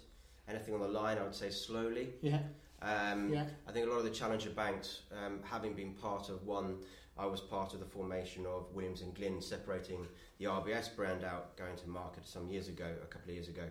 anything 0.49 0.73
on 0.73 0.81
the 0.81 0.87
line, 0.87 1.17
I 1.17 1.23
would 1.23 1.35
say 1.35 1.49
slowly. 1.49 2.09
Yeah, 2.21 2.39
Um, 2.81 3.31
yeah, 3.31 3.45
I 3.67 3.71
think 3.71 3.87
a 3.87 3.89
lot 3.89 3.99
of 3.99 4.03
the 4.03 4.09
challenger 4.09 4.49
banks, 4.49 5.03
um, 5.25 5.39
having 5.43 5.73
been 5.73 5.93
part 5.93 6.29
of 6.29 6.45
one, 6.45 6.77
I 7.17 7.25
was 7.25 7.39
part 7.39 7.73
of 7.73 7.79
the 7.79 7.85
formation 7.85 8.45
of 8.45 8.65
Williams 8.73 9.01
and 9.01 9.13
Glyn, 9.15 9.41
separating 9.41 10.05
the 10.39 10.45
RBS 10.45 10.93
brand 10.95 11.23
out, 11.23 11.55
going 11.55 11.77
to 11.77 11.89
market 11.89 12.27
some 12.27 12.49
years 12.49 12.67
ago, 12.67 12.87
a 13.01 13.05
couple 13.05 13.29
of 13.29 13.35
years 13.35 13.47
ago, 13.47 13.63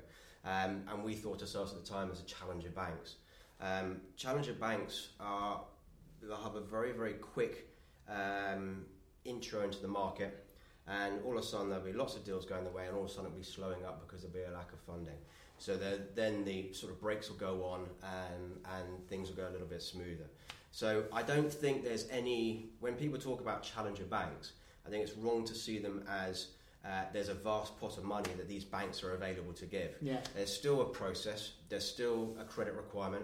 um, 0.44 0.84
and 0.90 1.04
we 1.04 1.14
thought 1.14 1.42
ourselves 1.42 1.72
at 1.74 1.84
the 1.84 1.88
time 1.88 2.10
as 2.10 2.20
a 2.20 2.24
challenger 2.24 2.70
banks. 2.70 3.16
Um, 3.62 4.00
challenger 4.16 4.52
banks 4.54 5.10
are 5.20 5.60
they'll 6.20 6.36
have 6.36 6.56
a 6.56 6.60
very 6.60 6.92
very 6.92 7.14
quick 7.14 7.68
um, 8.08 8.84
intro 9.24 9.62
into 9.62 9.80
the 9.80 9.88
market, 9.88 10.44
and 10.86 11.20
all 11.24 11.38
of 11.38 11.44
a 11.44 11.46
sudden 11.46 11.68
there'll 11.70 11.84
be 11.84 11.92
lots 11.92 12.16
of 12.16 12.24
deals 12.24 12.44
going 12.44 12.64
the 12.64 12.70
way, 12.70 12.86
and 12.86 12.96
all 12.96 13.04
of 13.04 13.10
a 13.10 13.12
sudden 13.12 13.26
it'll 13.26 13.38
be 13.38 13.44
slowing 13.44 13.84
up 13.84 14.00
because 14.04 14.22
there'll 14.22 14.36
be 14.36 14.52
a 14.52 14.56
lack 14.56 14.72
of 14.72 14.80
funding. 14.80 15.16
So 15.58 15.78
then 16.16 16.44
the 16.44 16.72
sort 16.72 16.90
of 16.92 17.00
brakes 17.00 17.28
will 17.28 17.36
go 17.36 17.64
on 17.64 17.86
and, 18.02 18.58
and 18.74 19.08
things 19.08 19.28
will 19.28 19.36
go 19.36 19.48
a 19.48 19.52
little 19.52 19.68
bit 19.68 19.80
smoother. 19.80 20.26
So 20.72 21.04
I 21.12 21.22
don't 21.22 21.52
think 21.52 21.84
there's 21.84 22.08
any, 22.10 22.70
when 22.80 22.94
people 22.94 23.16
talk 23.16 23.40
about 23.40 23.62
challenger 23.62 24.02
banks, 24.02 24.54
I 24.84 24.90
think 24.90 25.04
it's 25.04 25.16
wrong 25.16 25.44
to 25.44 25.54
see 25.54 25.78
them 25.78 26.02
as 26.08 26.48
uh, 26.84 27.04
there's 27.12 27.28
a 27.28 27.34
vast 27.34 27.78
pot 27.78 27.96
of 27.96 28.02
money 28.02 28.30
that 28.36 28.48
these 28.48 28.64
banks 28.64 29.04
are 29.04 29.12
available 29.12 29.52
to 29.52 29.66
give. 29.66 29.94
yeah, 30.00 30.16
There's 30.34 30.52
still 30.52 30.80
a 30.82 30.86
process, 30.86 31.52
there's 31.68 31.88
still 31.88 32.34
a 32.40 32.44
credit 32.44 32.74
requirement, 32.74 33.22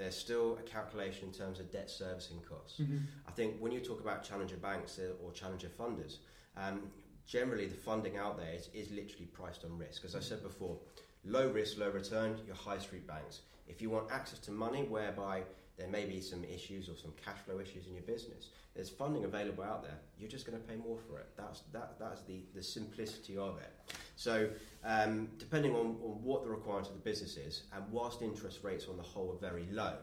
there's 0.00 0.16
still 0.16 0.58
a 0.58 0.62
calculation 0.62 1.28
in 1.28 1.34
terms 1.34 1.60
of 1.60 1.70
debt 1.70 1.90
servicing 1.90 2.40
costs. 2.48 2.78
hmm 2.78 2.98
I 3.28 3.32
think 3.32 3.58
when 3.60 3.72
you 3.72 3.80
talk 3.80 4.00
about 4.00 4.24
challenger 4.24 4.56
banks 4.56 4.98
uh, 4.98 5.22
or 5.22 5.30
challenger 5.32 5.68
funders, 5.68 6.16
um, 6.56 6.90
generally 7.26 7.66
the 7.66 7.76
funding 7.76 8.16
out 8.16 8.38
there 8.38 8.54
is, 8.54 8.68
is 8.74 8.90
literally 8.90 9.26
priced 9.26 9.64
on 9.64 9.76
risk. 9.78 10.04
As 10.04 10.16
I 10.16 10.20
said 10.20 10.42
before, 10.42 10.76
low 11.24 11.48
risk, 11.50 11.78
low 11.78 11.90
return, 11.90 12.38
your 12.46 12.56
high 12.56 12.78
street 12.78 13.06
banks. 13.06 13.42
If 13.68 13.80
you 13.82 13.90
want 13.90 14.10
access 14.10 14.38
to 14.40 14.50
money 14.50 14.82
whereby 14.82 15.42
there 15.80 15.88
may 15.88 16.04
be 16.04 16.20
some 16.20 16.44
issues 16.44 16.88
or 16.90 16.94
some 16.94 17.12
cash 17.24 17.38
flow 17.46 17.58
issues 17.58 17.86
in 17.86 17.94
your 17.94 18.02
business, 18.02 18.50
there's 18.74 18.90
funding 18.90 19.24
available 19.24 19.64
out 19.64 19.82
there. 19.82 19.96
You're 20.18 20.28
just 20.28 20.46
going 20.46 20.60
to 20.60 20.64
pay 20.64 20.76
more 20.76 20.98
for 21.08 21.18
it. 21.18 21.28
That's, 21.36 21.62
that, 21.72 21.94
that's 21.98 22.20
the, 22.22 22.42
the 22.54 22.62
simplicity 22.62 23.38
of 23.38 23.58
it. 23.58 23.72
So, 24.14 24.50
um, 24.84 25.28
depending 25.38 25.74
on, 25.74 25.96
on 26.04 26.22
what 26.22 26.44
the 26.44 26.50
requirement 26.50 26.88
of 26.88 26.92
the 26.92 27.00
business 27.00 27.38
is, 27.38 27.62
and 27.74 27.82
whilst 27.90 28.20
interest 28.20 28.62
rates 28.62 28.86
on 28.90 28.98
the 28.98 29.02
whole 29.02 29.32
are 29.32 29.40
very 29.40 29.66
low, 29.72 29.94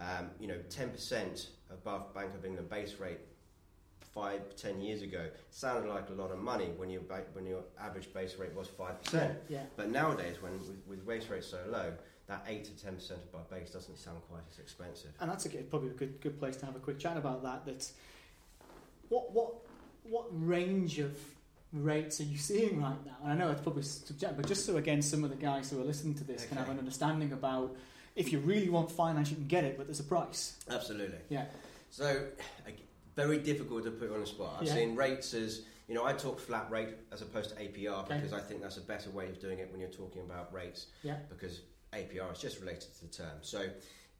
um, 0.00 0.30
you 0.40 0.48
know, 0.48 0.56
10% 0.70 1.48
above 1.70 2.14
Bank 2.14 2.34
of 2.34 2.46
England 2.46 2.70
base 2.70 2.94
rate 2.98 3.18
five, 4.14 4.40
ten 4.56 4.80
years 4.80 5.02
ago 5.02 5.28
sounded 5.50 5.88
like 5.88 6.08
a 6.08 6.12
lot 6.14 6.32
of 6.32 6.38
money 6.38 6.70
when 6.78 6.90
your 6.90 7.02
ba- 7.02 7.22
when 7.32 7.46
your 7.46 7.62
average 7.80 8.12
base 8.12 8.34
rate 8.38 8.52
was 8.56 8.66
five 8.66 9.00
percent. 9.00 9.38
yeah. 9.48 9.60
But 9.76 9.90
nowadays, 9.90 10.36
when 10.40 10.52
with, 10.58 10.82
with 10.88 11.06
base 11.06 11.28
rates 11.28 11.46
so 11.46 11.58
low, 11.70 11.92
that 12.30 12.44
eight 12.46 12.64
to 12.64 12.70
ten 12.82 12.94
percent 12.94 13.18
of 13.28 13.40
our 13.40 13.44
base 13.58 13.70
doesn't 13.70 13.98
sound 13.98 14.18
quite 14.30 14.42
as 14.50 14.58
expensive. 14.60 15.10
And 15.20 15.28
that's 15.28 15.46
a 15.46 15.48
good, 15.48 15.68
probably 15.68 15.90
a 15.90 15.94
good 15.94 16.20
good 16.20 16.38
place 16.38 16.56
to 16.58 16.66
have 16.66 16.76
a 16.76 16.78
quick 16.78 16.98
chat 16.98 17.16
about 17.16 17.42
that. 17.42 17.66
That 17.66 17.90
what 19.08 19.32
what 19.32 19.54
what 20.04 20.26
range 20.30 21.00
of 21.00 21.18
rates 21.72 22.20
are 22.20 22.24
you 22.24 22.38
seeing 22.38 22.80
right 22.80 23.04
now? 23.04 23.16
And 23.24 23.32
I 23.32 23.34
know 23.34 23.50
it's 23.50 23.60
probably 23.60 23.82
subjective, 23.82 24.36
but 24.36 24.46
just 24.46 24.64
so 24.64 24.76
again, 24.76 25.02
some 25.02 25.24
of 25.24 25.30
the 25.30 25.36
guys 25.36 25.70
who 25.70 25.80
are 25.80 25.84
listening 25.84 26.14
to 26.14 26.24
this 26.24 26.46
can 26.46 26.56
have 26.56 26.68
an 26.68 26.78
understanding 26.78 27.32
about 27.32 27.76
if 28.14 28.32
you 28.32 28.38
really 28.38 28.68
want 28.68 28.90
finance, 28.92 29.30
you 29.30 29.36
can 29.36 29.46
get 29.48 29.64
it, 29.64 29.76
but 29.76 29.86
there's 29.86 30.00
a 30.00 30.04
price. 30.04 30.56
Absolutely. 30.68 31.18
Yeah, 31.28 31.46
So, 31.90 32.26
very 33.16 33.38
difficult 33.38 33.84
to 33.84 33.90
put 33.92 34.12
on 34.12 34.20
the 34.20 34.26
spot. 34.26 34.58
I've 34.60 34.66
Yeah. 34.68 34.74
seen 34.74 34.94
rates 34.96 35.34
as 35.34 35.62
you 35.86 35.94
know, 35.96 36.04
I 36.04 36.12
talk 36.12 36.38
flat 36.38 36.70
rate 36.70 36.90
as 37.10 37.20
opposed 37.22 37.50
to 37.50 37.56
APR 37.60 38.04
Okay. 38.04 38.14
because 38.16 38.32
I 38.32 38.38
think 38.40 38.62
that's 38.62 38.76
a 38.76 38.80
better 38.80 39.10
way 39.10 39.28
of 39.28 39.40
doing 39.40 39.58
it 39.58 39.70
when 39.72 39.80
you're 39.80 39.90
talking 39.90 40.22
about 40.22 40.52
rates. 40.54 40.86
yeah, 41.02 41.16
because 41.28 41.62
APR 41.92 42.32
is 42.32 42.38
just 42.38 42.60
related 42.60 42.92
to 42.94 43.00
the 43.02 43.08
term. 43.12 43.38
So, 43.42 43.66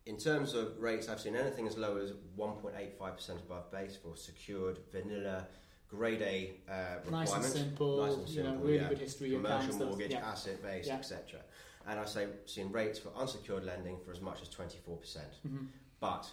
in 0.06 0.16
terms 0.16 0.54
of 0.54 0.78
rates, 0.78 1.09
I've 1.09 1.20
seen 1.20 1.37
anything 1.37 1.66
as 1.66 1.76
low 1.76 1.96
as 1.98 2.12
1.85% 2.37 3.30
above 3.42 3.70
base 3.70 3.96
for 3.96 4.16
secured, 4.16 4.78
vanilla, 4.92 5.46
grade 5.88 6.22
A 6.22 6.52
uh, 6.68 6.72
nice 6.72 7.33
and 7.33 7.44
requirements. 7.44 7.52
simple. 7.52 8.06
Nice 8.06 8.14
and 8.14 8.28
you 8.28 8.42
know, 8.42 8.48
simple, 8.50 8.66
really 8.66 8.78
yeah. 8.80 8.88
good 8.88 8.98
history, 8.98 9.30
Commercial 9.30 9.76
mortgage, 9.76 10.11
Yeah, 10.12 10.18
asset 10.30 10.62
base, 10.62 10.87
Yeah. 10.87 10.96
etc. 10.96 11.40
And 11.87 11.98
I 11.98 12.04
say 12.04 12.26
seen 12.46 12.70
rates 12.72 12.98
for 12.98 13.11
unsecured 13.16 13.64
lending 13.64 13.98
for 14.04 14.12
as 14.12 14.20
much 14.20 14.40
as 14.42 14.48
24%. 14.48 15.18
hmm 15.42 15.66
But 16.00 16.30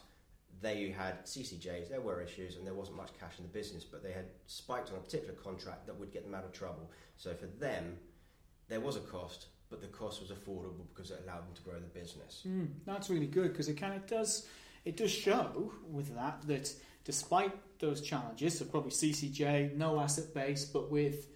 they 0.61 0.89
had 0.89 1.23
CCJs, 1.25 1.89
there 1.89 2.01
were 2.01 2.21
issues, 2.21 2.55
and 2.55 2.65
there 2.65 2.73
wasn't 2.73 2.97
much 2.97 3.11
cash 3.19 3.37
in 3.37 3.43
the 3.43 3.49
business, 3.49 3.83
but 3.83 4.01
they 4.01 4.11
had 4.11 4.25
spiked 4.47 4.89
on 4.91 4.95
a 4.97 4.99
particular 4.99 5.33
contract 5.35 5.85
that 5.85 5.99
would 5.99 6.11
get 6.11 6.23
them 6.23 6.33
out 6.33 6.45
of 6.45 6.51
trouble. 6.51 6.89
So 7.15 7.33
for 7.35 7.45
them, 7.45 7.97
there 8.67 8.79
was 8.79 8.95
a 8.95 9.01
cost, 9.01 9.47
but 9.69 9.81
the 9.81 9.87
cost 9.87 10.21
was 10.21 10.31
affordable 10.31 10.85
because 10.93 11.11
it 11.11 11.21
allowed 11.25 11.45
them 11.47 11.53
to 11.55 11.61
grow 11.61 11.75
the 11.79 11.99
business. 11.99 12.43
Mm, 12.47 12.69
that's 12.85 13.09
really 13.09 13.27
good 13.27 13.51
because 13.51 13.67
it 13.67 13.75
kind 13.75 13.93
of 13.93 14.05
does 14.07 14.47
it 14.85 14.95
does 14.95 15.11
show 15.11 15.71
with 15.89 16.15
that 16.15 16.41
that 16.47 16.73
despite 17.03 17.51
those 17.79 18.01
challenges, 18.01 18.57
so 18.57 18.65
probably 18.65 18.91
CCJ, 18.91 19.75
no 19.75 19.99
asset 19.99 20.33
base, 20.33 20.65
but 20.65 20.89
with 20.91 21.27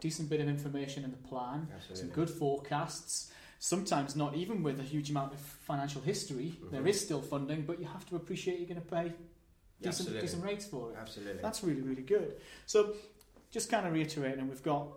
decent 0.00 0.28
bit 0.30 0.40
of 0.40 0.48
information 0.48 1.04
in 1.04 1.10
the 1.10 1.16
plan, 1.16 1.68
Absolutely. 1.74 1.96
some 1.96 2.08
good 2.14 2.30
forecasts. 2.30 3.30
Sometimes 3.58 4.14
not 4.14 4.36
even 4.36 4.62
with 4.62 4.78
a 4.78 4.82
huge 4.84 5.10
amount 5.10 5.32
of 5.32 5.40
financial 5.40 6.00
history, 6.00 6.54
Mhm. 6.62 6.70
there 6.70 6.86
is 6.86 7.00
still 7.00 7.20
funding, 7.20 7.62
but 7.66 7.80
you 7.80 7.86
have 7.86 8.06
to 8.10 8.16
appreciate 8.16 8.58
you're 8.60 8.68
going 8.68 8.80
to 8.80 8.86
pay 8.86 9.08
decent, 9.08 9.86
absolutely. 9.86 10.20
decent 10.20 10.44
rates 10.44 10.66
for 10.66 10.92
it. 10.92 10.96
Absolutely. 10.96 11.42
That's 11.42 11.64
really, 11.64 11.80
really 11.80 12.02
good. 12.02 12.36
So, 12.66 12.94
just 13.50 13.68
kind 13.70 13.86
of 13.86 13.92
reiterating, 13.92 14.48
we've 14.48 14.62
got 14.62 14.88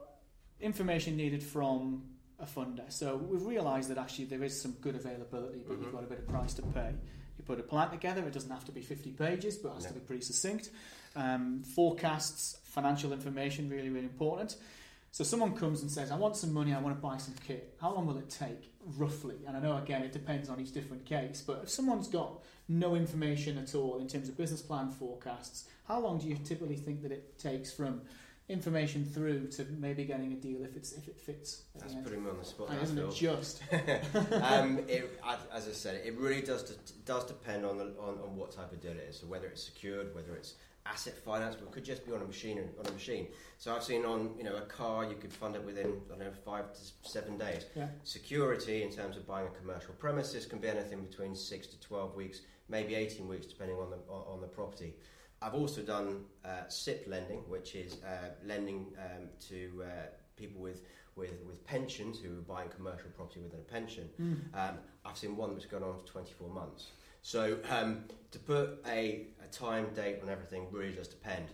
information 0.59 1.17
needed 1.17 1.41
from 1.41 2.03
a 2.41 2.45
funder. 2.45 2.91
So, 2.91 3.17
we've 3.17 3.45
realised 3.45 3.89
that 3.89 3.97
actually 3.97 4.25
there 4.25 4.43
is 4.43 4.59
some 4.59 4.71
good 4.81 4.95
availability, 4.95 5.63
but 5.67 5.77
you've 5.77 5.87
Mhm. 5.87 5.91
got 5.93 6.03
a 6.03 6.07
bit 6.07 6.19
of 6.19 6.27
price 6.27 6.53
to 6.55 6.61
pay. 6.63 6.93
You 7.37 7.43
put 7.45 7.59
a 7.59 7.63
plan 7.63 7.89
together, 7.91 8.23
it 8.27 8.33
doesn't 8.33 8.49
have 8.51 8.65
to 8.65 8.71
be 8.71 8.81
50 8.81 9.11
pages, 9.11 9.57
but 9.57 9.69
it 9.69 9.75
has 9.75 9.85
to 9.87 9.93
be 9.93 9.99
pretty 9.99 10.21
succinct. 10.23 10.69
Um, 11.15 11.63
forecasts, 11.63 12.57
financial 12.63 13.13
information, 13.13 13.69
really, 13.69 13.89
really 13.89 14.05
important. 14.05 14.57
So, 15.11 15.23
someone 15.23 15.55
comes 15.55 15.81
and 15.81 15.91
says, 15.91 16.09
I 16.09 16.15
want 16.17 16.37
some 16.37 16.53
money, 16.53 16.73
I 16.73 16.79
want 16.81 16.95
to 16.95 17.01
buy 17.01 17.17
some 17.17 17.35
kit. 17.45 17.75
How 17.81 17.93
long 17.93 18.07
will 18.07 18.17
it 18.17 18.29
take, 18.29 18.71
roughly? 18.97 19.35
And 19.45 19.57
I 19.57 19.59
know, 19.59 19.75
again, 19.77 20.03
it 20.03 20.13
depends 20.13 20.49
on 20.49 20.59
each 20.61 20.71
different 20.73 21.05
case, 21.05 21.43
but 21.45 21.61
if 21.63 21.69
someone's 21.69 22.07
got 22.07 22.41
no 22.69 22.95
information 22.95 23.57
at 23.57 23.75
all 23.75 23.99
in 23.99 24.07
terms 24.07 24.29
of 24.29 24.37
business 24.37 24.61
plan 24.61 24.89
forecasts, 24.89 25.65
how 25.85 25.99
long 25.99 26.17
do 26.19 26.27
you 26.27 26.37
typically 26.37 26.77
think 26.77 27.01
that 27.01 27.11
it 27.11 27.37
takes 27.37 27.73
from 27.73 28.01
information 28.51 29.05
through 29.05 29.47
to 29.47 29.65
maybe 29.79 30.03
getting 30.03 30.33
a 30.33 30.35
deal 30.35 30.63
if 30.63 30.75
it's 30.75 30.91
if 30.93 31.07
it 31.07 31.17
fits? 31.19 31.63
That's 31.79 31.93
putting 31.95 32.23
me 32.23 32.29
on 32.29 32.37
the 32.37 32.45
spot. 32.45 32.69
And 32.69 32.77
now, 32.77 32.83
isn't 32.83 32.99
it 32.99 33.13
just? 33.13 33.63
um, 34.43 34.79
it, 34.87 35.19
as- 35.53 35.67
I 35.67 35.71
said, 35.71 36.01
it 36.05 36.17
really 36.17 36.41
does 36.41 36.63
does 37.05 37.25
depend 37.25 37.65
on, 37.65 37.77
the, 37.77 37.85
on 37.99 38.19
on 38.23 38.35
what 38.35 38.51
type 38.51 38.71
of 38.71 38.81
deal 38.81 38.91
it 38.91 39.07
is. 39.09 39.19
So 39.19 39.27
whether 39.27 39.47
it's 39.47 39.63
secured, 39.63 40.13
whether 40.13 40.35
it's 40.35 40.55
asset 40.85 41.15
finance, 41.17 41.55
but 41.55 41.67
it 41.67 41.71
could 41.71 41.85
just 41.85 42.05
be 42.05 42.11
on 42.11 42.21
a 42.21 42.25
machine 42.25 42.57
on 42.59 42.85
a 42.85 42.91
machine. 42.91 43.27
So 43.57 43.75
I've 43.75 43.83
seen 43.83 44.05
on 44.05 44.31
you 44.37 44.43
know 44.43 44.55
a 44.55 44.61
car 44.61 45.05
you 45.05 45.15
could 45.15 45.33
fund 45.33 45.55
it 45.55 45.63
within 45.63 46.01
I 46.13 46.17
don't 46.17 46.27
know 46.27 46.31
five 46.45 46.73
to 46.73 47.09
seven 47.09 47.37
days. 47.37 47.65
Yeah. 47.75 47.87
Security 48.03 48.83
in 48.83 48.91
terms 48.91 49.17
of 49.17 49.25
buying 49.27 49.47
a 49.47 49.59
commercial 49.59 49.93
premises 49.95 50.45
can 50.45 50.59
be 50.59 50.67
anything 50.67 51.03
between 51.03 51.35
six 51.35 51.67
to 51.67 51.79
twelve 51.79 52.15
weeks, 52.15 52.41
maybe 52.69 52.95
eighteen 52.95 53.27
weeks 53.27 53.45
depending 53.45 53.77
on 53.77 53.89
the 53.91 53.97
on 54.13 54.41
the 54.41 54.47
property. 54.47 54.93
I've 55.41 55.55
also 55.55 55.81
done 55.81 56.25
uh, 56.45 56.67
SIPP 56.67 57.07
lending, 57.07 57.39
which 57.49 57.75
is 57.75 57.97
uh, 58.03 58.29
lending 58.45 58.87
um, 58.97 59.29
to 59.49 59.83
uh, 59.83 59.87
people 60.35 60.61
with, 60.61 60.81
with, 61.15 61.41
with 61.47 61.65
pensions 61.65 62.19
who 62.19 62.29
are 62.37 62.41
buying 62.41 62.69
commercial 62.69 63.09
property 63.15 63.39
within 63.39 63.59
a 63.59 63.63
pension. 63.63 64.07
Mm. 64.21 64.35
Um, 64.53 64.77
I've 65.03 65.17
seen 65.17 65.35
one 65.35 65.53
that's 65.53 65.65
gone 65.65 65.83
on 65.83 65.97
for 65.99 66.05
24 66.05 66.49
months. 66.49 66.91
So 67.23 67.57
um, 67.69 68.05
to 68.31 68.39
put 68.39 68.83
a, 68.87 69.27
a 69.43 69.47
time, 69.51 69.87
date 69.95 70.19
on 70.21 70.29
everything 70.29 70.67
really 70.71 70.93
does 70.93 71.07
depend. 71.07 71.45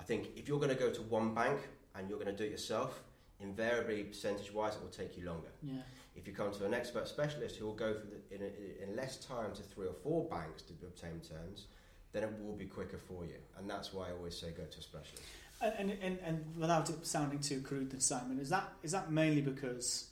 I 0.00 0.04
think 0.04 0.28
if 0.36 0.48
you're 0.48 0.58
going 0.58 0.70
to 0.70 0.76
go 0.76 0.90
to 0.90 1.02
one 1.02 1.34
bank 1.34 1.60
and 1.94 2.08
you're 2.08 2.18
going 2.18 2.34
to 2.34 2.36
do 2.36 2.44
it 2.44 2.50
yourself, 2.50 3.02
invariably 3.40 4.04
percentage-wise 4.04 4.74
it 4.76 4.82
will 4.82 4.88
take 4.88 5.16
you 5.16 5.26
longer. 5.26 5.48
Yeah. 5.62 5.74
If 6.16 6.26
you 6.26 6.32
come 6.32 6.52
to 6.52 6.64
an 6.64 6.74
expert 6.74 7.08
specialist 7.08 7.56
who 7.56 7.66
will 7.66 7.74
go 7.74 7.94
for 7.94 8.06
the, 8.06 8.34
in, 8.34 8.42
a, 8.42 8.82
in 8.82 8.96
less 8.96 9.18
time 9.18 9.52
to 9.54 9.62
three 9.62 9.86
or 9.86 9.94
four 10.02 10.28
banks 10.28 10.62
to 10.62 10.72
obtain 10.82 11.20
terms, 11.20 11.66
then 12.14 12.22
it 12.22 12.30
will 12.42 12.54
be 12.54 12.64
quicker 12.64 12.96
for 12.96 13.24
you. 13.24 13.34
And 13.58 13.68
that's 13.68 13.92
why 13.92 14.08
I 14.08 14.12
always 14.12 14.38
say 14.38 14.52
go 14.56 14.62
to 14.62 14.78
a 14.78 14.82
specialist. 14.82 15.22
And, 15.60 15.90
and, 16.02 16.18
and 16.24 16.44
without 16.58 16.88
it 16.88 17.06
sounding 17.06 17.40
too 17.40 17.60
crude, 17.60 17.90
then 17.90 18.00
Simon, 18.00 18.38
is 18.38 18.48
that 18.50 18.72
is 18.82 18.92
that 18.92 19.10
mainly 19.10 19.40
because 19.40 20.08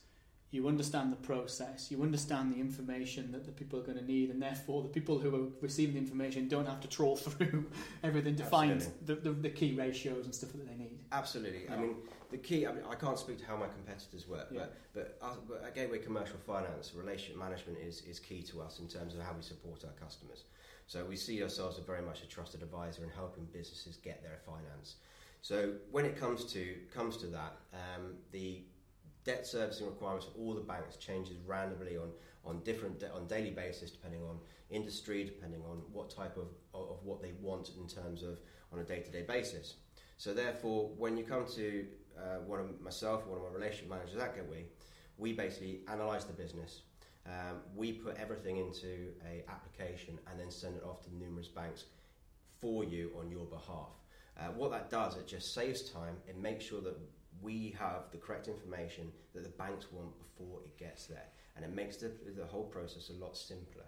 you 0.51 0.69
understand 0.69 1.11
the 1.11 1.17
process, 1.17 1.91
you 1.91 2.03
understand 2.03 2.55
the 2.55 2.61
information 2.61 3.33
that 3.33 3.47
the 3.47 3.53
people 3.53 3.79
are 3.79 3.83
going 3.83 3.99
to 3.99 4.05
need, 4.05 4.31
and 4.31 4.41
therefore 4.41 4.83
the 4.83 4.89
people 4.89 5.19
who 5.19 5.35
are 5.35 5.49
receiving 5.63 5.95
the 5.95 6.01
information 6.01 6.47
don't 6.47 6.67
have 6.67 6.81
to 6.81 6.89
trawl 6.89 7.17
through 7.25 7.67
everything 8.03 8.37
to 8.37 8.45
find 8.45 8.87
the, 9.07 9.15
the, 9.15 9.31
the 9.31 9.49
key 9.49 9.75
ratios 9.75 10.25
and 10.27 10.35
stuff 10.35 10.53
that 10.53 10.69
they 10.69 10.77
need. 10.77 10.99
Absolutely. 11.11 11.69
I 11.71 11.77
mean, 11.77 11.97
the 12.31 12.39
key. 12.39 12.67
I, 12.67 12.73
mean, 12.73 12.85
I 12.89 12.95
can't 12.95 13.19
speak 13.19 13.39
to 13.39 13.47
how 13.47 13.57
my 13.57 13.67
competitors 13.67 14.29
work, 14.29 14.49
Yeah. 14.51 14.67
but 14.95 15.19
but, 15.21 15.27
us, 15.27 15.37
but 15.49 15.65
at 15.67 15.75
Gateway 15.75 15.99
Commercial 15.99 16.39
Finance, 16.47 16.93
relationship 16.95 17.39
management 17.39 17.79
is 17.79 18.03
is 18.03 18.19
key 18.19 18.43
to 18.43 18.61
us 18.63 18.79
in 18.79 18.89
terms 18.89 19.15
of 19.15 19.21
how 19.21 19.33
we 19.35 19.43
support 19.43 19.85
our 19.85 19.93
customers. 19.93 20.45
So 20.87 21.05
we 21.05 21.17
see 21.17 21.43
ourselves 21.43 21.79
as 21.79 21.85
very 21.85 22.03
much 22.03 22.23
a 22.23 22.27
trusted 22.27 22.63
advisor 22.63 23.03
in 23.03 23.11
helping 23.11 23.45
businesses 23.47 23.97
get 23.97 24.23
their 24.23 24.39
finance. 24.45 24.97
So 25.41 25.75
when 25.91 26.05
it 26.05 26.17
comes 26.19 26.45
to 26.53 26.77
comes 26.95 27.17
to 27.19 27.27
that, 27.27 27.57
um, 27.73 28.15
the 28.31 28.63
debt 29.25 29.47
servicing 29.47 29.87
requirements 29.87 30.27
of 30.27 30.33
all 30.39 30.55
the 30.55 30.61
banks 30.61 30.97
changes 30.97 31.37
randomly 31.47 31.97
on 31.97 32.11
on 32.45 32.61
different 32.65 32.99
de- 33.01 33.13
on 33.13 33.27
daily 33.27 33.51
basis 33.51 33.91
depending 33.91 34.23
on 34.23 34.39
industry, 34.71 35.25
depending 35.25 35.63
on 35.63 35.83
what 35.93 36.11
type 36.11 36.37
of 36.37 36.49
of 36.75 36.99
what 37.05 37.23
they 37.23 37.33
want 37.41 37.71
in 37.81 37.87
terms 37.87 38.23
of 38.23 38.41
on 38.73 38.79
a 38.79 38.85
day 38.85 39.01
to 39.01 39.11
day 39.11 39.23
basis. 39.23 39.75
So 40.17 40.33
therefore, 40.33 40.91
when 40.97 41.17
you 41.17 41.25
come 41.25 41.47
to 41.57 41.87
uh, 42.17 42.39
one 42.47 42.61
of 42.61 42.81
myself, 42.81 43.27
one 43.27 43.39
of 43.39 43.45
my 43.45 43.51
relationship 43.51 43.91
managers 43.91 44.17
at 44.17 44.37
Gateway, 44.37 44.67
we 45.19 45.33
basically 45.33 45.81
analyse 45.89 46.25
the 46.25 46.33
business. 46.33 46.83
Um, 47.27 47.59
we 47.77 47.93
put 47.93 48.17
everything 48.17 48.57
into 48.57 49.13
a 49.25 49.45
application 49.49 50.19
and 50.29 50.41
then 50.41 50.51
send 50.51 50.77
it 50.77 50.83
off 50.83 51.03
to 51.05 51.15
numerous 51.15 51.49
banks 51.49 51.85
for 52.61 52.85
you 52.85 53.11
on 53.19 53.31
your 53.31 53.45
behalf. 53.47 53.91
Uh, 54.39 54.47
what 54.57 54.71
that 54.71 54.91
does, 54.91 55.17
it 55.17 55.27
just 55.27 55.55
saves 55.55 55.91
time. 55.91 56.17
and 56.29 56.43
makes 56.43 56.65
sure 56.65 56.81
that 56.81 56.97
we 57.41 57.75
have 57.79 58.11
the 58.11 58.19
correct 58.19 58.49
information 58.49 59.13
that 59.35 59.43
the 59.43 59.51
banks 59.51 59.87
want 59.93 60.11
before 60.19 60.61
it 60.65 60.77
gets 60.79 61.07
there, 61.07 61.27
and 61.57 61.65
it 61.65 61.75
makes 61.75 61.97
the, 61.97 62.11
the 62.37 62.45
whole 62.45 62.65
process 62.65 63.11
a 63.11 63.25
lot 63.25 63.37
simpler. 63.37 63.85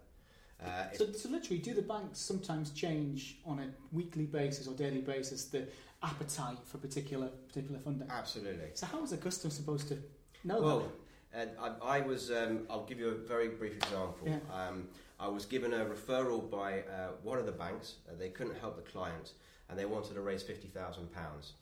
Uh, 0.65 0.85
so, 0.93 1.13
so 1.13 1.29
literally, 1.29 1.59
do 1.59 1.75
the 1.75 1.83
banks 1.83 2.19
sometimes 2.19 2.71
change 2.71 3.39
on 3.45 3.59
a 3.59 3.69
weekly 3.93 4.25
basis 4.27 4.67
or 4.67 4.75
daily 4.75 5.01
basis 5.01 5.47
the 5.47 5.67
appetite 6.03 6.59
for 6.65 6.79
particular 6.79 7.29
particular 7.49 7.81
funding? 7.81 8.09
Absolutely. 8.11 8.71
So 8.75 8.87
how 8.87 9.03
is 9.03 9.13
a 9.13 9.17
customer 9.17 9.53
supposed 9.53 9.89
to 9.89 9.99
know 10.45 10.61
well, 10.61 10.79
that? 10.81 10.89
I, 11.35 11.73
I, 11.83 12.01
was. 12.01 12.31
Um, 12.31 12.67
I'll 12.71 12.85
give 12.85 12.99
you 12.99 13.09
a 13.09 13.15
very 13.15 13.49
brief 13.49 13.77
example. 13.77 14.27
Yeah. 14.27 14.39
Um, 14.53 14.89
I 15.19 15.29
was 15.29 15.47
given 15.47 15.73
a 15.73 15.85
referral 15.85 16.49
by 16.49 16.81
uh, 16.81 17.13
one 17.23 17.39
of 17.39 17.47
the 17.47 17.53
banks. 17.53 17.95
Uh, 18.09 18.13
they 18.19 18.29
couldn't 18.29 18.59
help 18.59 18.77
the 18.77 18.91
client, 18.91 19.33
and 19.69 19.79
they 19.79 19.85
wanted 19.85 20.15
to 20.15 20.21
raise 20.21 20.43
fifty 20.43 20.69
thousand 20.69 21.05
um, 21.05 21.09
pounds. 21.09 21.53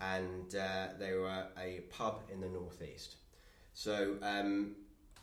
And 0.00 0.54
uh, 0.54 0.88
they 0.98 1.12
were 1.12 1.46
a 1.58 1.80
pub 1.90 2.22
in 2.32 2.40
the 2.40 2.48
northeast. 2.48 3.16
So 3.74 4.16
um, 4.22 4.72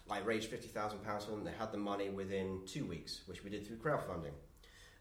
I 0.10 0.20
raised 0.20 0.50
fifty 0.50 0.68
thousand 0.68 1.00
pounds 1.00 1.26
for 1.26 1.32
them. 1.32 1.44
They 1.44 1.52
had 1.58 1.72
the 1.72 1.78
money 1.78 2.10
within 2.10 2.62
two 2.66 2.86
weeks, 2.86 3.22
which 3.26 3.44
we 3.44 3.50
did 3.50 3.68
through 3.68 3.78
crowdfunding. 3.78 4.34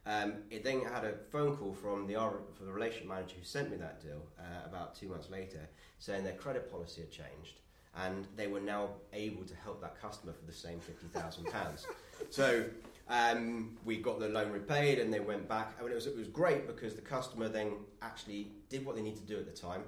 Um, 0.07 0.35
it 0.51 0.65
then 0.65 0.81
had 0.81 1.05
a 1.05 1.13
phone 1.31 1.55
call 1.55 1.75
from 1.75 2.07
the, 2.07 2.15
from 2.15 2.67
the 2.67 2.73
relationship 2.73 3.09
manager 3.09 3.35
who 3.39 3.45
sent 3.45 3.71
me 3.71 3.77
that 3.77 4.01
deal 4.01 4.23
uh, 4.39 4.67
about 4.67 4.95
two 4.95 5.07
months 5.07 5.29
later, 5.29 5.69
saying 5.99 6.25
their 6.25 6.33
credit 6.33 6.73
policy 6.73 7.03
had 7.03 7.11
changed 7.11 7.61
and 8.07 8.27
they 8.37 8.47
were 8.47 8.61
now 8.61 8.91
able 9.13 9.45
to 9.45 9.55
help 9.57 9.81
that 9.81 10.01
customer 10.01 10.33
for 10.33 10.45
the 10.47 10.53
same 10.53 10.81
fifty 10.81 11.07
thousand 11.07 11.45
pounds. 11.53 11.87
so 12.31 12.65
um, 13.09 13.77
we 13.85 13.97
got 13.97 14.21
the 14.21 14.29
loan 14.29 14.51
repaid, 14.53 14.99
and 14.99 15.13
they 15.13 15.21
went 15.21 15.49
back. 15.49 15.75
I 15.79 15.83
mean, 15.83 15.93
it 15.93 15.97
was 15.97 16.07
it 16.07 16.17
was 16.17 16.29
great 16.29 16.67
because 16.67 16.95
the 16.95 17.03
customer 17.03 17.49
then 17.49 17.73
actually 18.03 18.49
did 18.69 18.85
what 18.85 18.97
they 18.97 19.03
needed 19.03 19.21
to 19.21 19.27
do 19.27 19.39
at 19.39 19.47
the 19.47 19.59
time, 19.59 19.83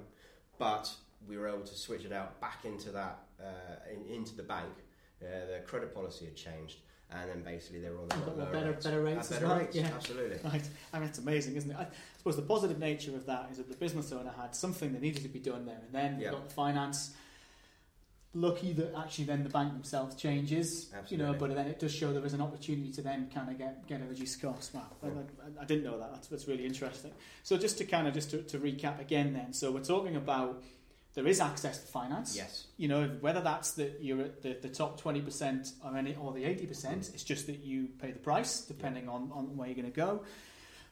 but 0.57 0.91
we 1.27 1.37
were 1.37 1.47
able 1.47 1.61
to 1.61 1.75
switch 1.75 2.03
it 2.03 2.11
out 2.11 2.39
back 2.41 2.65
into 2.65 2.89
that 2.91 3.19
uh, 3.39 3.91
in, 3.91 4.15
into 4.15 4.35
the 4.35 4.43
bank. 4.43 4.69
Uh, 5.21 5.45
the 5.53 5.59
credit 5.67 5.93
policy 5.93 6.25
had 6.25 6.35
changed, 6.35 6.77
and 7.11 7.29
then 7.29 7.43
basically 7.43 7.79
they 7.79 7.91
were 7.91 7.99
on 7.99 8.07
the 8.07 8.45
better, 8.45 8.71
rates. 8.71 8.85
better 8.85 9.03
rates. 9.03 9.29
better 9.29 9.47
well. 9.47 9.59
rates, 9.59 9.75
yeah. 9.75 9.89
absolutely. 9.93 10.39
Right. 10.43 10.67
I 10.91 10.99
mean, 10.99 11.09
it's 11.09 11.19
amazing, 11.19 11.55
isn't 11.57 11.69
it? 11.69 11.77
I 11.79 11.85
suppose 12.17 12.37
the 12.37 12.41
positive 12.41 12.79
nature 12.79 13.15
of 13.15 13.27
that 13.27 13.49
is 13.51 13.57
that 13.57 13.69
the 13.69 13.75
business 13.75 14.11
owner 14.11 14.33
had 14.35 14.55
something 14.55 14.93
that 14.93 15.01
needed 15.01 15.21
to 15.21 15.29
be 15.29 15.39
done 15.39 15.67
there, 15.67 15.79
and 15.85 15.93
then 15.93 16.19
yep. 16.19 16.31
got 16.31 16.47
the 16.47 16.53
finance 16.55 17.11
lucky 18.33 18.71
that 18.73 18.93
actually 18.97 19.25
then 19.25 19.43
the 19.43 19.49
bank 19.49 19.73
themselves 19.73 20.15
changes, 20.15 20.89
Absolutely. 20.93 21.17
you 21.17 21.31
know, 21.31 21.37
but 21.37 21.53
then 21.53 21.67
it 21.67 21.79
does 21.79 21.93
show 21.93 22.13
there 22.13 22.25
is 22.25 22.33
an 22.33 22.41
opportunity 22.41 22.91
to 22.93 23.01
then 23.01 23.29
kind 23.33 23.49
of 23.49 23.57
get, 23.57 23.85
get 23.87 24.01
a 24.01 24.05
reduced 24.05 24.41
cost. 24.41 24.73
Wow, 24.73 24.83
yeah. 25.03 25.09
I, 25.59 25.61
I, 25.63 25.65
didn't 25.65 25.83
know 25.83 25.99
that. 25.99 26.13
That's, 26.13 26.27
that's 26.27 26.47
really 26.47 26.65
interesting. 26.65 27.11
So 27.43 27.57
just 27.57 27.77
to 27.79 27.85
kind 27.85 28.07
of 28.07 28.13
just 28.13 28.31
to, 28.31 28.41
to 28.43 28.59
recap 28.59 29.01
again 29.01 29.33
then, 29.33 29.51
so 29.53 29.71
we're 29.71 29.83
talking 29.83 30.15
about 30.15 30.63
there 31.13 31.27
is 31.27 31.41
access 31.41 31.79
to 31.79 31.87
finance. 31.87 32.37
Yes. 32.37 32.67
You 32.77 32.87
know, 32.87 33.09
whether 33.19 33.41
that's 33.41 33.71
that 33.73 33.99
you're 34.01 34.21
at 34.21 34.41
the, 34.41 34.57
the 34.61 34.69
top 34.69 35.01
20% 35.01 35.73
or, 35.83 35.97
any, 35.97 36.15
or 36.15 36.31
the 36.31 36.43
80%, 36.43 36.69
mm. 36.69 37.13
it's 37.13 37.23
just 37.23 37.47
that 37.47 37.59
you 37.59 37.89
pay 38.01 38.11
the 38.11 38.19
price 38.19 38.61
depending 38.61 39.05
yeah. 39.05 39.11
on, 39.11 39.29
on 39.33 39.57
where 39.57 39.67
you're 39.67 39.75
going 39.75 39.91
to 39.91 39.95
go 39.95 40.23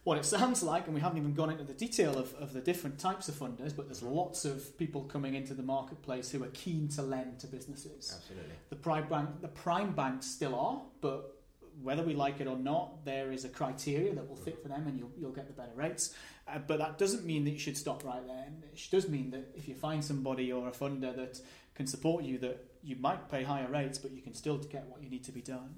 what 0.04 0.18
it 0.18 0.26
sounds 0.26 0.64
like, 0.64 0.86
and 0.86 0.96
we 0.96 1.02
haven't 1.02 1.18
even 1.18 1.34
gone 1.34 1.50
into 1.50 1.64
the 1.64 1.74
detail 1.74 2.18
of, 2.18 2.34
of 2.36 2.54
the 2.54 2.62
different 2.62 2.98
types 3.00 3.28
of 3.28 3.36
funders, 3.36 3.76
but 3.76 3.88
there's 3.88 4.02
lots 4.02 4.46
of 4.46 4.78
people 4.78 5.04
coming 5.04 5.36
into 5.36 5.54
the 5.54 5.64
marketplace 5.64 6.32
who 6.32 6.44
are 6.44 6.50
keen 6.54 6.88
to 6.88 7.02
lend 7.02 7.40
to 7.40 7.48
businesses. 7.48 8.16
Absolutely. 8.16 8.56
The 8.70 8.76
prime 8.78 9.08
bank, 9.10 9.30
the 9.42 9.50
prime 9.50 9.92
banks 9.92 10.26
still 10.26 10.56
are, 10.56 10.82
but 11.02 11.36
whether 11.82 12.04
we 12.04 12.14
like 12.14 12.42
it 12.42 12.48
or 12.48 12.58
not, 12.58 13.06
there 13.06 13.32
is 13.32 13.46
a 13.46 13.50
criteria 13.50 14.14
that 14.14 14.28
will 14.28 14.36
fit 14.36 14.62
for 14.62 14.70
them, 14.70 14.88
and 14.88 14.98
you'll, 14.98 15.12
you'll 15.18 15.32
get 15.32 15.48
the 15.48 15.54
better 15.54 15.76
rates. 15.76 16.16
Uh, 16.48 16.60
but 16.60 16.80
that 16.80 16.98
doesn't 16.98 17.26
mean 17.26 17.44
that 17.44 17.52
you 17.52 17.60
should 17.60 17.78
stop 17.78 18.04
right 18.04 18.26
there. 18.26 18.48
It 18.74 18.88
does 18.90 19.08
mean 19.08 19.32
that 19.32 19.52
if 19.56 19.68
you 19.68 19.76
find 19.76 20.04
somebody 20.04 20.52
or 20.52 20.68
a 20.68 20.72
funder 20.72 21.16
that 21.16 21.40
can 21.76 21.88
support 21.88 22.24
you, 22.24 22.38
that 22.40 22.66
you 22.84 22.96
might 22.96 23.30
pay 23.30 23.44
higher 23.44 23.68
rates, 23.68 23.98
but 23.98 24.12
you 24.12 24.22
can 24.22 24.34
still 24.34 24.58
get 24.58 24.88
what 24.88 25.04
you 25.04 25.10
need 25.10 25.24
to 25.26 25.32
be 25.32 25.42
done. 25.42 25.76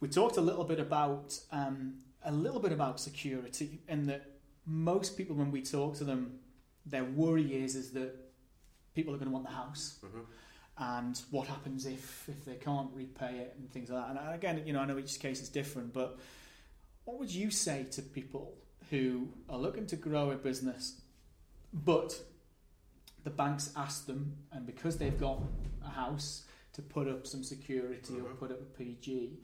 We 0.00 0.08
talked 0.08 0.36
a 0.36 0.40
little 0.40 0.64
bit 0.64 0.80
about 0.80 1.38
um, 1.52 1.94
a 2.24 2.32
little 2.32 2.60
bit 2.60 2.72
about 2.72 3.00
security 3.00 3.80
and 3.88 4.08
that 4.08 4.34
most 4.66 5.16
people 5.16 5.36
when 5.36 5.50
we 5.50 5.62
talk 5.62 5.96
to 5.96 6.04
them 6.04 6.38
their 6.86 7.04
worry 7.04 7.54
is 7.54 7.76
is 7.76 7.92
that 7.92 8.14
people 8.94 9.14
are 9.14 9.18
going 9.18 9.28
to 9.28 9.32
want 9.32 9.44
the 9.44 9.52
house 9.52 9.98
mm-hmm. 10.04 10.20
and 10.78 11.20
what 11.30 11.46
happens 11.46 11.86
if 11.86 12.28
if 12.28 12.44
they 12.44 12.54
can't 12.54 12.90
repay 12.94 13.38
it 13.38 13.54
and 13.58 13.70
things 13.70 13.90
like 13.90 14.14
that 14.14 14.24
and 14.24 14.34
again 14.34 14.62
you 14.66 14.72
know 14.72 14.80
I 14.80 14.86
know 14.86 14.98
each 14.98 15.20
case 15.20 15.42
is 15.42 15.48
different 15.48 15.92
but 15.92 16.18
what 17.04 17.18
would 17.18 17.30
you 17.30 17.50
say 17.50 17.84
to 17.92 18.02
people 18.02 18.54
who 18.90 19.28
are 19.48 19.58
looking 19.58 19.86
to 19.86 19.96
grow 19.96 20.30
a 20.30 20.36
business 20.36 21.00
but 21.72 22.18
the 23.24 23.30
banks 23.30 23.70
ask 23.76 24.06
them 24.06 24.36
and 24.52 24.66
because 24.66 24.96
they've 24.96 25.18
got 25.18 25.40
a 25.84 25.90
house 25.90 26.44
to 26.74 26.82
put 26.82 27.08
up 27.08 27.26
some 27.26 27.42
security 27.42 28.14
mm-hmm. 28.14 28.26
or 28.26 28.34
put 28.34 28.50
up 28.50 28.60
a 28.60 28.78
PG 28.78 29.38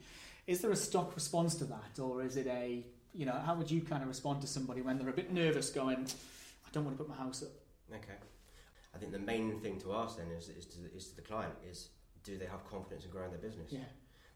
is 0.51 0.59
there 0.59 0.71
a 0.71 0.75
stock 0.75 1.15
response 1.15 1.55
to 1.55 1.65
that, 1.65 1.99
or 1.99 2.23
is 2.23 2.35
it 2.35 2.47
a 2.47 2.85
you 3.13 3.25
know 3.25 3.41
how 3.45 3.55
would 3.55 3.71
you 3.71 3.81
kind 3.81 4.01
of 4.01 4.09
respond 4.09 4.41
to 4.41 4.47
somebody 4.47 4.81
when 4.81 4.97
they're 4.97 5.09
a 5.09 5.13
bit 5.13 5.31
nervous, 5.31 5.69
going, 5.69 6.05
I 6.65 6.69
don't 6.73 6.83
want 6.83 6.97
to 6.97 7.03
put 7.03 7.09
my 7.09 7.15
house 7.15 7.41
up? 7.41 7.49
Okay, 7.95 8.19
I 8.93 8.97
think 8.97 9.13
the 9.13 9.19
main 9.19 9.59
thing 9.61 9.79
to 9.81 9.93
ask 9.93 10.17
then 10.17 10.27
is 10.37 10.49
is 10.49 10.65
to, 10.65 10.79
is 10.95 11.07
to 11.07 11.15
the 11.15 11.21
client 11.21 11.53
is 11.69 11.89
do 12.23 12.37
they 12.37 12.45
have 12.45 12.69
confidence 12.69 13.05
in 13.05 13.11
growing 13.11 13.31
their 13.31 13.39
business? 13.39 13.71
Yeah, 13.71 13.79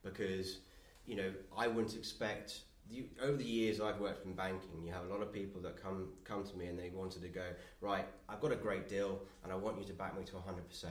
because 0.04 0.60
you 1.06 1.16
know 1.18 1.32
I 1.56 1.68
wouldn't 1.68 1.96
expect. 1.96 2.62
You, 2.88 3.06
over 3.20 3.36
the 3.36 3.44
years 3.44 3.82
I've 3.82 4.00
worked 4.00 4.28
in 4.28 4.34
banking, 4.34 4.84
you 4.84 4.94
have 4.94 5.06
a 5.06 5.08
lot 5.08 5.24
of 5.24 5.34
people 5.34 5.60
that 5.62 5.82
come 5.82 6.10
come 6.24 6.44
to 6.44 6.56
me 6.56 6.68
and 6.68 6.78
they 6.78 6.92
wanted 6.94 7.24
to 7.24 7.30
go 7.30 7.48
right. 7.82 8.06
I've 8.30 8.40
got 8.40 8.52
a 8.52 8.56
great 8.56 8.88
deal 8.88 9.20
and 9.44 9.52
I 9.52 9.56
want 9.56 9.80
you 9.80 9.86
to 9.86 9.94
back 9.94 10.16
me 10.16 10.24
to 10.26 10.34
100%. 10.34 10.86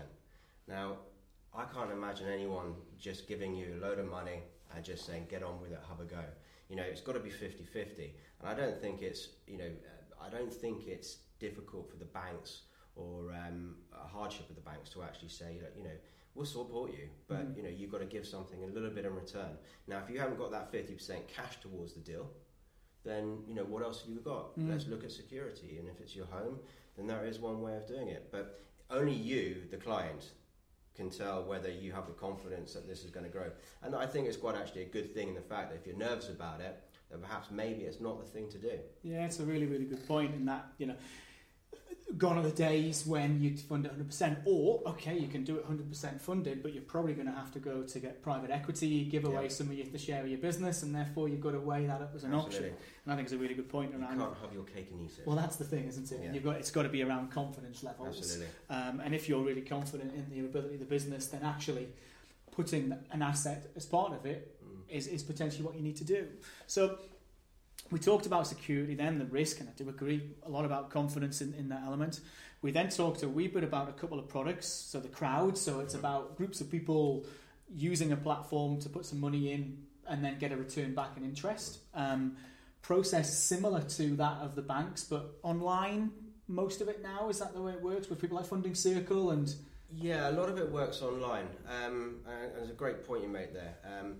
Now 0.67 0.97
I 1.55 1.65
can't 1.73 1.93
imagine 1.93 2.27
anyone 2.29 2.75
just 2.99 3.29
giving 3.29 3.55
you 3.55 3.77
a 3.77 3.81
load 3.81 4.01
of 4.01 4.11
money 4.11 4.43
and 4.75 4.85
just 4.85 5.07
saying 5.07 5.27
get 5.31 5.43
on 5.43 5.61
with 5.61 5.73
it, 5.73 5.81
have 5.89 6.01
a 6.01 6.05
go. 6.05 6.23
You 6.69 6.77
know, 6.77 6.83
it's 6.83 7.01
got 7.01 7.13
to 7.13 7.21
be 7.21 7.31
50-50. 7.31 8.11
And 8.41 8.49
I 8.49 8.55
don't 8.55 8.81
think 8.81 9.03
it's, 9.03 9.29
you 9.47 9.59
know, 9.59 9.71
I 10.21 10.29
don't 10.31 10.53
think 10.53 10.87
it's 10.87 11.19
difficult 11.39 11.91
for 11.91 11.97
the 11.97 12.07
banks 12.07 12.63
or 12.97 13.33
um, 13.33 13.75
a 13.93 14.07
hardship 14.07 14.49
of 14.49 14.57
the 14.57 14.63
banks 14.63 14.91
to 14.91 15.03
actually 15.03 15.29
say, 15.29 15.59
you 15.77 15.85
know, 15.85 15.91
we'll 16.35 16.47
support 16.47 16.93
you, 16.93 17.09
but 17.29 17.39
mm-hmm. 17.39 17.57
you 17.57 17.63
know, 17.63 17.69
you've 17.69 17.91
got 17.91 18.01
to 18.01 18.07
give 18.07 18.27
something 18.27 18.63
a 18.65 18.67
little 18.67 18.91
bit 18.91 19.05
in 19.05 19.15
return. 19.15 19.57
Now, 19.87 20.01
if 20.05 20.13
you 20.13 20.19
haven't 20.19 20.39
got 20.39 20.51
that 20.53 20.73
50% 20.73 21.27
cash 21.29 21.61
towards 21.61 21.95
the 21.95 22.01
deal, 22.01 22.29
then 23.05 23.39
you 23.47 23.55
know 23.55 23.65
what 23.65 23.83
else 23.83 24.01
have 24.03 24.11
you 24.11 24.21
got? 24.21 24.59
Mm. 24.59 24.71
Let's 24.71 24.87
look 24.87 25.05
at 25.05 25.13
security, 25.13 25.77
and 25.79 25.89
if 25.89 26.01
it's 26.01 26.17
your 26.17 26.27
home, 26.27 26.59
then 26.97 27.07
there 27.07 27.25
is 27.25 27.39
one 27.39 27.61
way 27.61 27.77
of 27.77 27.87
doing 27.87 28.09
it. 28.09 28.29
But 28.33 28.61
only 28.91 29.13
you, 29.13 29.63
the 29.71 29.77
client, 29.77 30.31
can 30.95 31.11
tell 31.11 31.43
whether 31.43 31.71
you 31.71 31.93
have 31.93 32.07
the 32.07 32.13
confidence 32.13 32.73
that 32.75 32.89
this 32.89 33.05
is 33.05 33.11
going 33.11 33.27
to 33.27 33.33
grow. 33.33 33.51
And 33.83 33.95
I 33.95 34.07
think 34.07 34.29
it's 34.29 34.37
quite 34.37 34.57
actually 34.57 34.83
a 34.83 34.87
good 34.87 35.13
thing 35.13 35.29
in 35.29 35.35
the 35.35 35.41
fact 35.41 35.71
that 35.71 35.77
if 35.77 35.87
you're 35.87 35.97
nervous 35.97 36.29
about 36.29 36.61
it, 36.61 36.83
then 37.11 37.21
perhaps 37.21 37.51
maybe 37.51 37.83
it's 37.83 38.01
not 38.01 38.19
the 38.19 38.31
thing 38.31 38.49
to 38.51 38.59
do. 38.59 38.79
Yeah, 39.03 39.27
it's 39.27 39.41
a 39.41 39.45
really, 39.45 39.67
really 39.67 39.85
good 39.85 40.07
point 40.07 40.35
in 40.35 40.45
that, 40.47 40.67
you 40.79 40.87
know, 40.87 40.97
gone 42.19 42.39
are 42.39 42.43
the 42.43 42.51
days 42.51 43.07
when 43.07 43.43
you'd 43.43 43.59
fund 43.59 43.87
it 43.87 43.99
100%, 43.99 44.37
or 44.45 44.83
okay, 44.87 45.19
you 45.19 45.27
can 45.27 45.43
do 45.43 45.57
it 45.57 45.69
100% 45.69 46.21
funded, 46.21 46.63
but 46.63 46.73
you're 46.73 46.83
probably 46.83 47.15
going 47.15 47.27
to 47.27 47.33
have 47.33 47.51
to 47.53 47.59
go 47.59 47.83
to 47.83 47.99
get 47.99 48.23
private 48.23 48.51
equity, 48.51 49.05
give 49.05 49.25
away 49.25 49.45
yeah. 49.45 49.49
some 49.49 49.69
of 49.69 49.75
your, 49.75 49.87
the 49.87 49.99
share 49.99 50.23
of 50.23 50.29
your 50.29 50.39
business, 50.39 50.83
and 50.83 50.95
therefore 50.95 51.29
you've 51.29 51.41
got 51.41 51.53
to 51.53 51.61
weigh 51.61 51.87
that 51.87 52.01
up 52.01 52.13
as 52.15 52.25
an 52.25 52.35
Absolutely. 52.35 52.71
option. 52.71 52.77
And 53.05 53.13
I 53.13 53.17
think 53.17 53.27
it's 53.27 53.35
a 53.35 53.39
really 53.39 53.55
good 53.55 53.69
point 53.69 53.93
you 53.93 54.01
around. 54.01 54.19
You 54.19 54.25
can't 54.25 54.37
have 54.43 54.53
your 54.53 54.65
cake 54.65 54.89
and 54.93 55.01
eat 55.01 55.19
it. 55.19 55.27
Well, 55.27 55.37
that's 55.37 55.57
the 55.57 55.65
thing, 55.65 55.87
isn't 55.89 56.13
it? 56.13 56.21
Yeah. 56.23 56.33
You've 56.33 56.45
got 56.45 56.57
it's 56.57 56.71
got 56.71 56.83
to 56.83 56.89
be 56.89 57.03
around 57.03 57.31
confidence 57.31 57.83
levels. 57.83 58.19
Absolutely. 58.19 58.47
Um, 58.71 59.01
and 59.01 59.15
if 59.15 59.29
you're 59.29 59.43
really 59.43 59.63
confident 59.63 60.13
in 60.15 60.27
the 60.31 60.47
ability 60.47 60.75
of 60.75 60.81
the 60.81 60.87
business, 60.87 61.27
then 61.27 61.43
actually 61.43 61.89
putting 62.53 62.97
an 63.11 63.23
asset 63.23 63.67
as 63.77 63.87
part 63.87 64.13
of 64.13 64.25
it 64.27 64.57
mm. 64.65 64.95
is, 64.95 65.07
is 65.09 65.23
potentially 65.23 65.65
what 65.65 65.75
you 65.75 65.83
need 65.83 65.97
to 65.97 66.05
do. 66.05 66.29
So 66.67 66.99
we 67.95 68.01
talked 68.01 68.27
about 68.27 68.45
security 68.45 68.97
then, 68.97 69.21
the 69.21 69.25
risk, 69.25 69.61
and 69.61 69.69
I 69.69 69.73
do 69.77 69.89
agree 69.89 70.21
a 70.45 70.51
lot 70.51 70.65
about 70.65 70.91
confidence 70.91 71.41
in, 71.41 71.55
in 71.55 71.69
that 71.69 71.83
element. 71.87 72.19
We 72.61 72.73
then 72.73 72.89
talked 72.89 73.23
a 73.23 73.29
wee 73.29 73.47
bit 73.47 73.63
about 73.63 73.89
a 73.89 73.93
couple 73.93 74.19
of 74.19 74.27
products, 74.27 74.67
so 74.67 74.99
the 74.99 75.07
crowd, 75.07 75.57
so 75.57 75.79
it's 75.79 75.95
about 75.95 76.37
groups 76.37 76.61
of 76.61 76.69
people 76.69 77.25
using 77.73 78.11
a 78.11 78.17
platform 78.17 78.81
to 78.81 78.89
put 78.89 79.07
some 79.07 79.21
money 79.21 79.53
in 79.53 79.79
and 80.09 80.25
then 80.25 80.41
get 80.41 80.51
a 80.51 80.57
return 80.57 80.93
back 80.93 81.17
in 81.17 81.23
interest. 81.23 81.79
Um, 81.95 82.37
process 82.83 83.39
similar 83.39 83.83
to 83.83 84.17
that 84.17 84.39
of 84.39 84.57
the 84.57 84.63
banks, 84.63 85.05
but 85.05 85.39
online, 85.45 86.11
most 86.49 86.81
of 86.81 86.89
it 86.89 87.01
now? 87.01 87.29
Is 87.29 87.39
that 87.39 87.55
the 87.55 87.63
way 87.63 87.75
it 87.75 87.81
works 87.81 88.11
with 88.11 88.21
people 88.21 88.39
like 88.39 88.47
Funding 88.47 88.75
Circle 88.75 89.31
and? 89.31 89.55
Yeah, 89.97 90.31
a 90.31 90.33
lot 90.33 90.49
of 90.49 90.59
it 90.59 90.69
works 90.69 91.01
online. 91.01 91.47
Um, 91.69 92.17
and 92.29 92.57
there's 92.57 92.71
a 92.71 92.73
great 92.73 93.07
point 93.07 93.23
you 93.23 93.29
made 93.29 93.55
there. 93.55 93.77
Um, 93.85 94.17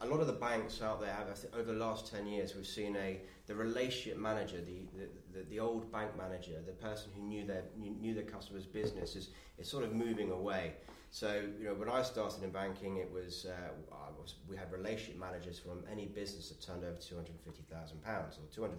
a 0.00 0.06
lot 0.06 0.20
of 0.20 0.26
the 0.26 0.32
banks 0.32 0.80
out 0.80 1.00
there 1.00 1.12
have, 1.12 1.28
over 1.54 1.72
the 1.72 1.78
last 1.78 2.10
10 2.10 2.26
years, 2.26 2.54
we've 2.54 2.66
seen 2.66 2.96
a 2.96 3.20
the 3.46 3.54
relationship 3.54 4.16
manager, 4.16 4.58
the, 4.58 4.86
the, 4.96 5.08
the, 5.38 5.44
the 5.50 5.60
old 5.60 5.90
bank 5.90 6.16
manager, 6.16 6.62
the 6.64 6.72
person 6.72 7.10
who 7.16 7.22
knew 7.22 7.44
their, 7.44 7.64
knew, 7.76 8.14
their 8.14 8.22
customer's 8.22 8.64
business 8.64 9.16
is, 9.16 9.30
is 9.58 9.68
sort 9.68 9.82
of 9.82 9.92
moving 9.92 10.30
away. 10.30 10.74
So, 11.10 11.42
you 11.58 11.64
know, 11.64 11.74
when 11.74 11.88
I 11.88 12.02
started 12.02 12.44
in 12.44 12.50
banking, 12.50 12.98
it 12.98 13.10
was, 13.12 13.46
uh, 13.46 13.70
was 14.16 14.36
we 14.48 14.56
had 14.56 14.70
relationship 14.70 15.18
managers 15.18 15.58
from 15.58 15.82
any 15.90 16.06
business 16.06 16.50
that 16.50 16.64
turned 16.64 16.84
over 16.84 16.96
£250,000 16.96 17.18
or 18.06 18.68
£200,000. 18.68 18.70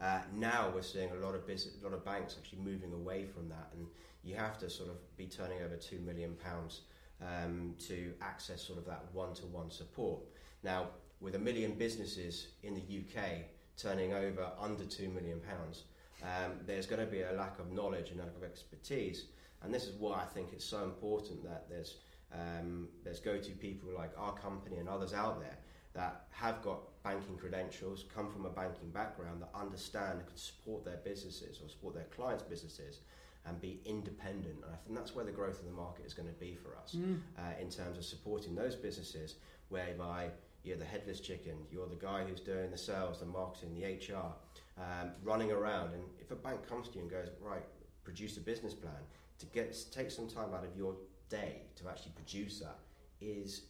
Uh, 0.00 0.20
now 0.34 0.72
we're 0.74 0.80
seeing 0.80 1.10
a 1.10 1.26
lot 1.26 1.34
of 1.34 1.46
business, 1.46 1.74
a 1.80 1.84
lot 1.84 1.92
of 1.92 2.02
banks 2.04 2.36
actually 2.40 2.60
moving 2.60 2.92
away 2.94 3.26
from 3.26 3.48
that, 3.50 3.68
and 3.76 3.86
you 4.24 4.34
have 4.34 4.56
to 4.58 4.70
sort 4.70 4.88
of 4.88 4.96
be 5.18 5.26
turning 5.26 5.60
over 5.62 5.76
two 5.76 5.98
million 5.98 6.34
pounds 6.42 6.82
um, 7.22 7.74
to 7.88 8.12
access 8.20 8.62
sort 8.62 8.78
of 8.78 8.86
that 8.86 9.04
one-to-one 9.12 9.70
support. 9.70 10.20
Now, 10.62 10.88
with 11.20 11.34
a 11.34 11.38
million 11.38 11.74
businesses 11.74 12.48
in 12.62 12.74
the 12.74 12.80
UK 12.80 13.42
turning 13.76 14.12
over 14.12 14.50
under 14.58 14.84
two 14.84 15.08
million 15.08 15.40
pounds, 15.40 15.84
um, 16.22 16.52
there's 16.66 16.86
going 16.86 17.00
to 17.00 17.10
be 17.10 17.22
a 17.22 17.32
lack 17.32 17.58
of 17.58 17.72
knowledge 17.72 18.10
and 18.10 18.20
a 18.20 18.24
lack 18.24 18.36
of 18.36 18.44
expertise, 18.44 19.26
and 19.62 19.72
this 19.72 19.84
is 19.84 19.94
why 19.98 20.20
I 20.20 20.24
think 20.24 20.48
it's 20.52 20.64
so 20.64 20.84
important 20.84 21.42
that 21.44 21.68
there's 21.68 21.96
um, 22.32 22.88
there's 23.02 23.18
go-to 23.18 23.50
people 23.52 23.90
like 23.96 24.12
our 24.16 24.32
company 24.32 24.76
and 24.76 24.88
others 24.88 25.12
out 25.12 25.40
there 25.40 25.58
that 25.94 26.26
have 26.30 26.62
got 26.62 27.02
banking 27.02 27.36
credentials, 27.36 28.04
come 28.14 28.30
from 28.30 28.46
a 28.46 28.50
banking 28.50 28.90
background, 28.90 29.42
that 29.42 29.50
understand 29.52 30.20
and 30.20 30.28
can 30.28 30.36
support 30.36 30.84
their 30.84 30.98
businesses 30.98 31.60
or 31.60 31.68
support 31.68 31.94
their 31.94 32.04
clients' 32.04 32.44
businesses 32.44 33.00
and 33.46 33.60
be 33.60 33.80
independent. 33.84 34.56
And 34.56 34.72
I 34.72 34.76
think 34.84 34.96
that's 34.96 35.14
where 35.14 35.24
the 35.24 35.32
growth 35.32 35.58
of 35.60 35.66
the 35.66 35.72
market 35.72 36.04
is 36.06 36.14
going 36.14 36.28
to 36.28 36.34
be 36.34 36.54
for 36.54 36.76
us 36.76 36.94
mm. 36.94 37.18
uh, 37.38 37.60
in 37.60 37.70
terms 37.70 37.98
of 37.98 38.04
supporting 38.04 38.54
those 38.54 38.76
businesses 38.76 39.36
whereby 39.68 40.28
you're 40.62 40.76
the 40.76 40.84
headless 40.84 41.20
chicken, 41.20 41.54
you're 41.70 41.86
the 41.86 41.96
guy 41.96 42.24
who's 42.24 42.40
doing 42.40 42.70
the 42.70 42.78
sales, 42.78 43.20
the 43.20 43.26
marketing, 43.26 43.74
the 43.74 43.84
HR, 43.84 44.34
um, 44.78 45.10
running 45.22 45.52
around. 45.52 45.94
And 45.94 46.02
if 46.20 46.30
a 46.30 46.36
bank 46.36 46.68
comes 46.68 46.88
to 46.88 46.96
you 46.96 47.02
and 47.02 47.10
goes, 47.10 47.28
right, 47.40 47.64
produce 48.04 48.36
a 48.36 48.40
business 48.40 48.74
plan, 48.74 48.92
to 49.38 49.46
get 49.46 49.76
take 49.90 50.10
some 50.10 50.28
time 50.28 50.52
out 50.54 50.64
of 50.64 50.76
your 50.76 50.94
day 51.30 51.62
to 51.76 51.88
actually 51.88 52.12
produce 52.12 52.60
that 52.60 52.78
is 53.20 53.62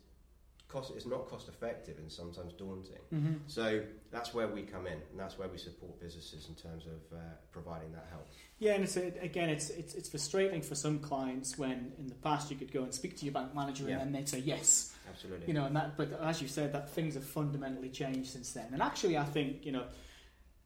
cost 0.70 0.92
it's 0.94 1.06
not 1.06 1.28
cost 1.28 1.48
effective 1.48 1.98
and 1.98 2.11
sometimes 2.11 2.52
daunting. 2.52 3.02
Mm-hmm. 3.12 3.35
So 3.46 3.83
that's 4.11 4.33
where 4.33 4.48
we 4.48 4.62
come 4.62 4.87
in, 4.87 4.94
and 4.94 5.18
that's 5.18 5.38
where 5.38 5.48
we 5.48 5.59
support 5.59 6.00
businesses 6.00 6.48
in 6.48 6.54
terms 6.54 6.85
of 6.87 7.16
uh, 7.16 7.22
providing 7.52 7.92
that 7.92 8.06
help. 8.11 8.28
Yeah, 8.59 8.74
and 8.74 8.85
it's 8.85 8.96
a, 8.96 9.12
again, 9.20 9.48
it's, 9.48 9.70
it's 9.70 9.94
it's 9.94 10.09
frustrating 10.09 10.62
for 10.62 10.74
some 10.74 10.98
clients 10.98 11.59
when 11.59 11.92
in 11.98 12.06
the 12.06 12.14
past 12.16 12.50
you 12.50 12.56
could 12.56 12.72
go 12.72 12.83
and 12.83 12.94
speak 12.94 13.16
to 13.18 13.24
your 13.24 13.35
bank 13.35 13.54
manager 13.54 13.85
yeah. 13.85 13.92
and 13.92 14.00
then 14.00 14.12
they'd 14.12 14.28
say 14.28 14.38
yes, 14.38 14.94
absolutely. 15.09 15.46
You 15.46 15.54
know, 15.54 15.64
and 15.64 15.76
that, 15.76 15.96
but 15.96 16.12
as 16.22 16.40
you 16.40 16.48
said, 16.48 16.72
that 16.72 16.90
things 16.90 17.14
have 17.14 17.24
fundamentally 17.24 17.90
changed 17.90 18.30
since 18.30 18.52
then. 18.52 18.68
And 18.72 18.83
actually, 18.83 19.18
I 19.18 19.24
think 19.24 19.66
you 19.66 19.72
know 19.72 19.85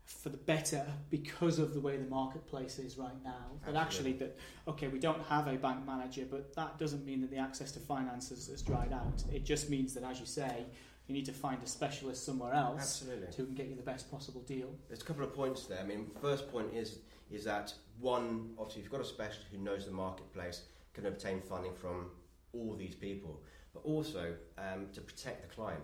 for 0.04 0.28
the 0.28 0.36
better 0.36 0.86
because 1.10 1.58
of 1.58 1.72
the 1.72 1.80
way 1.80 1.96
the 1.96 2.06
marketplace 2.06 2.78
is 2.78 2.98
right 2.98 3.24
now. 3.24 3.46
But 3.64 3.76
actually, 3.76 4.12
that 4.14 4.36
okay, 4.68 4.88
we 4.88 4.98
don't 4.98 5.22
have 5.24 5.46
a 5.46 5.54
bank 5.54 5.86
manager, 5.86 6.26
but 6.30 6.54
that 6.54 6.78
doesn't 6.78 7.04
mean 7.04 7.20
that 7.22 7.30
the 7.30 7.38
access 7.38 7.72
to 7.72 7.80
finance 7.80 8.28
has, 8.28 8.48
has 8.48 8.62
dried 8.62 8.92
out. 8.92 9.24
It 9.32 9.44
just 9.44 9.70
means 9.70 9.94
that, 9.94 10.04
as 10.04 10.20
you 10.20 10.26
say, 10.26 10.66
you 11.06 11.14
need 11.14 11.24
to 11.26 11.32
find 11.32 11.62
a 11.62 11.66
specialist 11.66 12.24
somewhere 12.24 12.54
else 12.54 13.02
Absolutely. 13.02 13.36
who 13.36 13.46
can 13.46 13.54
get 13.54 13.66
you 13.66 13.76
the 13.76 13.82
best 13.82 14.10
possible 14.10 14.40
deal. 14.42 14.74
There's 14.88 15.02
a 15.02 15.04
couple 15.04 15.24
of 15.24 15.34
points 15.34 15.66
there. 15.66 15.80
I 15.80 15.84
mean, 15.84 16.10
first 16.20 16.50
point 16.50 16.68
is 16.74 16.98
is 17.30 17.44
that 17.44 17.72
one, 17.98 18.50
obviously, 18.58 18.80
if 18.80 18.84
you've 18.84 18.92
got 18.92 19.00
a 19.00 19.04
specialist 19.04 19.48
who 19.50 19.58
knows 19.58 19.86
the 19.86 19.92
marketplace, 19.92 20.62
can 20.92 21.06
obtain 21.06 21.40
funding 21.40 21.74
from 21.74 22.10
all 22.52 22.74
these 22.74 22.94
people, 22.94 23.42
but 23.72 23.80
also 23.84 24.34
um, 24.58 24.86
to 24.92 25.00
protect 25.00 25.48
the 25.48 25.54
client. 25.54 25.82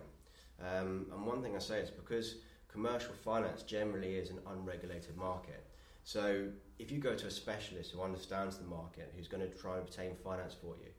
Um, 0.59 1.07
and 1.11 1.25
one 1.25 1.41
thing 1.41 1.55
I 1.55 1.59
say 1.59 1.79
is 1.79 1.89
because 1.89 2.35
commercial 2.71 3.13
finance 3.13 3.63
generally 3.63 4.15
is 4.15 4.29
an 4.29 4.39
unregulated 4.49 5.17
market. 5.17 5.63
So 6.03 6.47
if 6.79 6.91
you 6.91 6.99
go 6.99 7.15
to 7.15 7.27
a 7.27 7.31
specialist 7.31 7.91
who 7.91 8.01
understands 8.01 8.57
the 8.57 8.65
market, 8.65 9.13
who's 9.15 9.27
going 9.27 9.47
to 9.47 9.57
try 9.57 9.73
and 9.77 9.83
obtain 9.83 10.15
finance 10.23 10.55
for 10.59 10.75
you, 10.81 10.89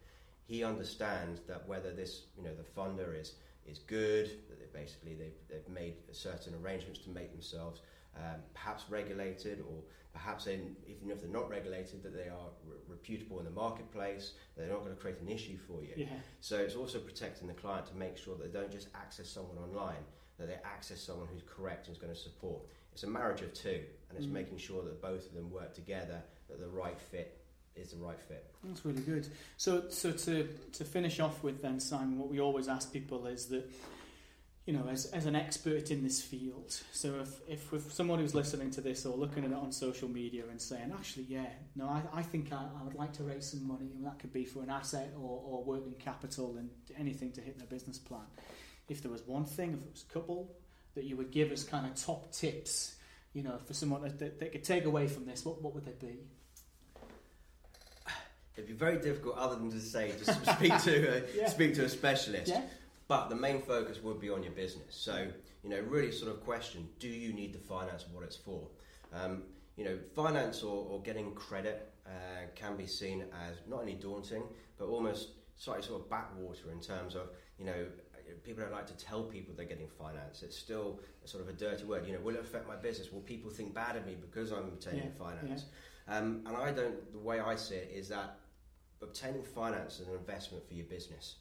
he 0.44 0.62
understands 0.64 1.40
that 1.48 1.66
whether 1.66 1.92
this, 1.92 2.22
you 2.36 2.44
know, 2.44 2.54
the 2.54 2.80
funder 2.80 3.18
is 3.18 3.34
is 3.64 3.78
good, 3.78 4.26
that 4.48 4.58
they 4.58 4.78
basically 4.78 5.14
they've, 5.14 5.38
they've 5.48 5.68
made 5.68 5.94
certain 6.10 6.52
arrangements 6.62 6.98
to 6.98 7.10
make 7.10 7.30
themselves 7.30 7.80
um, 8.16 8.40
perhaps 8.54 8.84
regulated, 8.90 9.60
or 9.60 9.82
perhaps 10.12 10.44
they, 10.44 10.54
even 10.86 11.10
if 11.10 11.20
they're 11.20 11.30
not 11.30 11.48
regulated, 11.48 12.02
that 12.02 12.12
they 12.12 12.28
are 12.28 12.50
re- 12.66 12.76
reputable 12.88 13.38
in 13.38 13.44
the 13.44 13.50
marketplace, 13.52 14.32
they're 14.56 14.68
not 14.68 14.80
going 14.80 14.94
to 14.94 15.00
create 15.00 15.20
an 15.20 15.28
issue 15.28 15.56
for 15.56 15.80
you. 15.82 15.92
Yeah. 15.96 16.06
So 16.40 16.56
it's 16.56 16.74
also 16.74 16.98
protecting 16.98 17.46
the 17.46 17.54
client 17.54 17.86
to 17.86 17.94
make 17.96 18.16
sure 18.16 18.36
that 18.36 18.52
they 18.52 18.58
don't 18.58 18.70
just 18.70 18.88
access 18.94 19.28
someone 19.28 19.58
online, 19.58 20.04
that 20.42 20.48
they 20.48 20.68
access 20.68 21.00
someone 21.00 21.28
who's 21.32 21.42
correct 21.46 21.86
and 21.86 21.96
is 21.96 22.02
going 22.02 22.12
to 22.12 22.18
support. 22.18 22.62
It's 22.92 23.04
a 23.04 23.06
marriage 23.06 23.40
of 23.40 23.54
two, 23.54 23.80
and 24.08 24.18
it's 24.18 24.26
mm. 24.26 24.32
making 24.32 24.58
sure 24.58 24.82
that 24.84 25.00
both 25.00 25.26
of 25.26 25.34
them 25.34 25.50
work 25.50 25.74
together, 25.74 26.22
that 26.48 26.60
the 26.60 26.68
right 26.68 27.00
fit 27.00 27.38
is 27.74 27.92
the 27.92 27.96
right 27.96 28.20
fit. 28.20 28.52
That's 28.64 28.84
really 28.84 29.00
good. 29.00 29.28
So, 29.56 29.84
so 29.88 30.12
to 30.12 30.48
to 30.72 30.84
finish 30.84 31.20
off 31.20 31.42
with 31.42 31.62
then, 31.62 31.80
Simon, 31.80 32.18
what 32.18 32.28
we 32.28 32.40
always 32.40 32.68
ask 32.68 32.92
people 32.92 33.26
is 33.26 33.46
that 33.46 33.70
you 34.66 34.72
know, 34.72 34.86
as, 34.88 35.06
as 35.06 35.26
an 35.26 35.34
expert 35.34 35.90
in 35.90 36.04
this 36.04 36.22
field. 36.22 36.76
So 36.92 37.20
if, 37.20 37.40
if, 37.48 37.72
if 37.72 37.92
someone 37.92 38.20
who's 38.20 38.34
listening 38.34 38.70
to 38.72 38.80
this 38.80 39.04
or 39.04 39.16
looking 39.16 39.44
at 39.44 39.50
it 39.50 39.56
on 39.56 39.72
social 39.72 40.08
media 40.08 40.44
and 40.48 40.60
saying, 40.60 40.92
actually, 40.96 41.26
yeah, 41.28 41.48
no, 41.74 41.86
I, 41.86 42.02
I 42.14 42.22
think 42.22 42.52
I, 42.52 42.66
I 42.80 42.84
would 42.84 42.94
like 42.94 43.12
to 43.14 43.24
raise 43.24 43.50
some 43.50 43.66
money, 43.66 43.90
and 43.96 44.06
that 44.06 44.20
could 44.20 44.32
be 44.32 44.44
for 44.44 44.62
an 44.62 44.70
asset 44.70 45.12
or, 45.16 45.42
or 45.44 45.64
working 45.64 45.94
capital 45.94 46.56
and 46.58 46.70
anything 46.96 47.32
to 47.32 47.40
hit 47.40 47.58
their 47.58 47.66
business 47.66 47.98
plan. 47.98 48.20
If 48.92 49.00
there 49.00 49.10
was 49.10 49.26
one 49.26 49.46
thing, 49.46 49.70
if 49.70 49.78
it 49.78 49.90
was 49.90 50.04
a 50.08 50.12
couple, 50.12 50.54
that 50.94 51.04
you 51.04 51.16
would 51.16 51.30
give 51.30 51.50
as 51.50 51.64
kind 51.64 51.86
of 51.86 51.94
top 51.94 52.30
tips, 52.30 52.96
you 53.32 53.42
know, 53.42 53.56
for 53.66 53.72
someone 53.72 54.02
that, 54.02 54.18
that, 54.18 54.38
that 54.38 54.52
could 54.52 54.64
take 54.64 54.84
away 54.84 55.08
from 55.08 55.24
this, 55.24 55.46
what, 55.46 55.62
what 55.62 55.74
would 55.74 55.86
they 55.86 56.06
be? 56.06 56.18
It'd 58.54 58.68
be 58.68 58.74
very 58.74 58.98
difficult, 58.98 59.38
other 59.38 59.56
than 59.56 59.70
to 59.70 59.80
say, 59.80 60.12
just 60.22 60.44
speak 60.56 60.78
to 60.82 61.16
a, 61.16 61.22
yeah. 61.34 61.48
speak 61.48 61.74
to 61.76 61.86
a 61.86 61.88
specialist. 61.88 62.48
Yeah. 62.48 62.60
But 63.08 63.30
the 63.30 63.34
main 63.34 63.62
focus 63.62 64.02
would 64.02 64.20
be 64.20 64.28
on 64.28 64.42
your 64.42 64.52
business. 64.52 64.94
So, 64.94 65.26
you 65.64 65.70
know, 65.70 65.80
really 65.80 66.12
sort 66.12 66.30
of 66.30 66.44
question 66.44 66.86
do 66.98 67.08
you 67.08 67.32
need 67.32 67.54
the 67.54 67.58
finance 67.58 68.04
what 68.12 68.24
it's 68.24 68.36
for? 68.36 68.68
Um, 69.14 69.44
you 69.76 69.84
know, 69.84 69.98
finance 70.14 70.62
or, 70.62 70.86
or 70.90 71.00
getting 71.00 71.32
credit 71.32 71.90
uh, 72.06 72.10
can 72.54 72.76
be 72.76 72.86
seen 72.86 73.24
as 73.48 73.56
not 73.66 73.80
only 73.80 73.94
daunting, 73.94 74.42
but 74.78 74.84
almost 74.84 75.30
slightly 75.56 75.82
sort 75.82 76.02
of 76.02 76.10
backwater 76.10 76.70
in 76.70 76.80
terms 76.80 77.14
of, 77.14 77.30
you 77.58 77.64
know, 77.64 77.86
people 78.44 78.62
don't 78.62 78.72
like 78.72 78.86
to 78.86 78.96
tell 78.96 79.22
people 79.22 79.54
they're 79.56 79.66
getting 79.66 79.88
finance. 79.88 80.42
It's 80.42 80.56
still 80.56 81.00
sort 81.24 81.42
of 81.42 81.48
a 81.48 81.52
dirty 81.52 81.84
word. 81.84 82.06
You 82.06 82.14
know, 82.14 82.20
will 82.20 82.34
it 82.34 82.40
affect 82.40 82.66
my 82.66 82.76
business? 82.76 83.12
Will 83.12 83.20
people 83.20 83.50
think 83.50 83.74
bad 83.74 83.96
of 83.96 84.06
me 84.06 84.16
because 84.20 84.52
I'm 84.52 84.64
obtaining 84.64 85.04
yeah, 85.04 85.24
finance? 85.24 85.64
Yeah. 86.08 86.18
Um, 86.18 86.42
and 86.46 86.56
I 86.56 86.72
don't. 86.72 87.12
The 87.12 87.18
way 87.18 87.40
I 87.40 87.56
see 87.56 87.76
it 87.76 87.90
is 87.94 88.08
that 88.08 88.38
obtaining 89.02 89.42
finance 89.42 90.00
is 90.00 90.08
an 90.08 90.14
investment 90.14 90.66
for 90.66 90.74
your 90.74 90.86
business. 90.86 91.36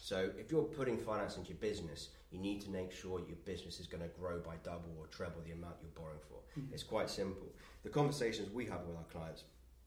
So 0.00 0.30
if 0.38 0.50
you're 0.50 0.62
putting 0.62 0.96
finance 0.96 1.36
into 1.36 1.50
your 1.50 1.58
business, 1.58 2.08
you 2.30 2.38
need 2.38 2.60
to 2.62 2.70
make 2.70 2.92
sure 2.92 3.20
your 3.20 3.36
business 3.44 3.80
is 3.80 3.86
going 3.86 4.02
to 4.02 4.08
grow 4.08 4.38
by 4.38 4.54
double 4.62 4.94
or 4.98 5.06
treble 5.06 5.40
the 5.44 5.52
amount 5.52 5.76
you're 5.82 5.90
borrowing 5.94 6.20
for. 6.28 6.38
Mm-hmm. 6.58 6.74
It's 6.74 6.82
quite 6.82 7.10
simple. 7.10 7.48
The 7.82 7.90
conversations 7.90 8.50
we 8.50 8.64
have 8.66 8.82
with 8.86 8.96
our 8.96 9.04
clients 9.04 9.44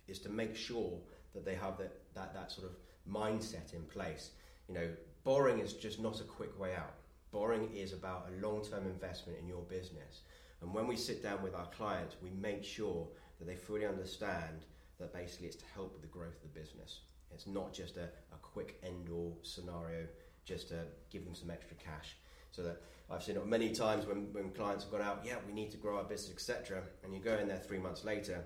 is 0.08 0.20
to 0.20 0.30
make 0.30 0.56
sure 0.56 0.94
that 1.34 1.46
they 1.46 1.56
have 1.56 1.78
that, 1.78 1.94
that, 2.14 2.34
that 2.34 2.52
sort 2.52 2.68
of 2.68 2.76
mindset 3.12 3.74
in 3.74 3.84
place. 3.84 4.32
You 4.68 4.76
know, 4.76 4.90
borrowing 5.24 5.60
is 5.60 5.74
just 5.74 6.00
not 6.00 6.20
a 6.20 6.24
quick 6.24 6.58
way 6.60 6.74
out. 6.76 6.96
Borrowing 7.32 7.70
is 7.76 7.94
about 7.94 8.30
a 8.30 8.46
long 8.46 8.64
term 8.64 8.86
investment 8.86 9.40
in 9.40 9.48
your 9.48 9.62
business. 9.64 10.22
And 10.62 10.74
when 10.74 10.88
we 10.88 10.96
sit 10.96 11.24
down 11.24 11.42
with 11.42 11.56
our 11.56 11.68
clients, 11.68 12.16
we 12.22 12.30
make 12.30 12.64
sure 12.64 13.08
that 13.40 13.46
they 13.46 13.56
fully 13.56 13.86
understand 13.86 14.66
that 15.00 15.14
basically 15.14 15.48
it's 15.48 15.56
to 15.56 15.66
help 15.74 15.94
with 15.94 16.02
the 16.02 16.08
growth 16.08 16.36
of 16.36 16.54
the 16.54 16.60
business. 16.60 17.00
It's 17.34 17.48
not 17.48 17.74
just 17.74 17.98
a, 17.98 18.04
a 18.04 18.38
quick 18.42 18.80
end 18.84 19.10
all 19.12 19.38
scenario 19.42 20.06
just 20.46 20.68
to 20.70 20.84
give 21.10 21.24
them 21.26 21.34
some 21.34 21.50
extra 21.50 21.76
cash. 21.78 22.18
So 22.52 22.64
that 22.64 22.82
I've 23.10 23.24
seen 23.24 23.38
it 23.38 23.46
many 23.48 23.72
times 23.72 24.06
when, 24.06 24.32
when 24.34 24.52
clients 24.52 24.84
have 24.84 24.92
gone 24.92 25.02
out, 25.02 25.22
yeah, 25.26 25.36
we 25.48 25.54
need 25.54 25.72
to 25.72 25.78
grow 25.78 25.98
our 25.98 26.04
business, 26.04 26.32
etc. 26.32 26.84
And 27.04 27.14
you 27.14 27.20
go 27.20 27.38
in 27.38 27.48
there 27.48 27.58
three 27.58 27.80
months 27.80 28.04
later, 28.04 28.44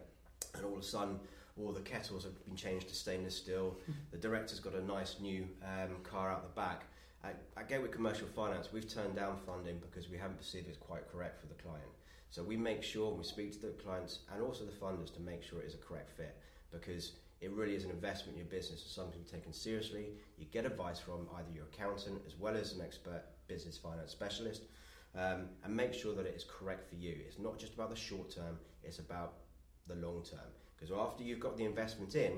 and 0.53 0.65
all 0.65 0.73
of 0.73 0.79
a 0.79 0.83
sudden, 0.83 1.19
all 1.61 1.71
the 1.71 1.81
kettles 1.81 2.23
have 2.23 2.45
been 2.45 2.55
changed 2.55 2.89
to 2.89 2.95
stainless 2.95 3.35
steel. 3.35 3.77
the 4.11 4.17
director's 4.17 4.59
got 4.59 4.73
a 4.73 4.83
nice 4.85 5.19
new 5.21 5.47
um, 5.63 5.95
car 6.03 6.29
out 6.29 6.43
the 6.43 6.59
back. 6.59 6.83
At, 7.23 7.41
at 7.57 7.69
Gateway 7.69 7.87
Commercial 7.87 8.27
Finance, 8.27 8.69
we've 8.73 8.87
turned 8.87 9.15
down 9.15 9.37
funding 9.45 9.79
because 9.79 10.09
we 10.09 10.17
haven't 10.17 10.37
perceived 10.37 10.67
it's 10.67 10.77
quite 10.77 11.09
correct 11.09 11.39
for 11.39 11.47
the 11.47 11.53
client. 11.55 11.87
So 12.29 12.43
we 12.43 12.57
make 12.57 12.83
sure 12.83 13.13
we 13.13 13.23
speak 13.23 13.53
to 13.53 13.59
the 13.67 13.69
clients 13.69 14.19
and 14.33 14.43
also 14.43 14.65
the 14.65 14.71
funders 14.71 15.13
to 15.13 15.21
make 15.21 15.41
sure 15.43 15.61
it 15.61 15.65
is 15.65 15.75
a 15.75 15.77
correct 15.77 16.11
fit 16.17 16.35
because 16.71 17.13
it 17.39 17.51
really 17.51 17.75
is 17.75 17.85
an 17.85 17.91
investment 17.91 18.37
in 18.37 18.43
your 18.43 18.51
business. 18.51 18.81
It's 18.83 18.93
something 18.93 19.13
to 19.13 19.19
be 19.19 19.37
taken 19.37 19.53
seriously. 19.53 20.07
You 20.37 20.45
get 20.51 20.65
advice 20.65 20.99
from 20.99 21.27
either 21.37 21.47
your 21.53 21.65
accountant 21.65 22.21
as 22.27 22.37
well 22.37 22.57
as 22.57 22.73
an 22.73 22.81
expert 22.81 23.23
business 23.47 23.77
finance 23.77 24.11
specialist, 24.11 24.63
um, 25.15 25.45
and 25.63 25.73
make 25.73 25.93
sure 25.93 26.13
that 26.15 26.25
it 26.25 26.33
is 26.35 26.43
correct 26.43 26.89
for 26.89 26.95
you. 26.95 27.15
It's 27.25 27.39
not 27.39 27.57
just 27.57 27.73
about 27.75 27.89
the 27.89 27.95
short 27.95 28.35
term. 28.35 28.57
It's 28.83 28.99
about 28.99 29.35
the 29.87 29.95
long 29.95 30.23
term. 30.29 30.49
Because 30.75 30.95
after 30.95 31.23
you've 31.23 31.39
got 31.39 31.57
the 31.57 31.65
investment 31.65 32.15
in, 32.15 32.33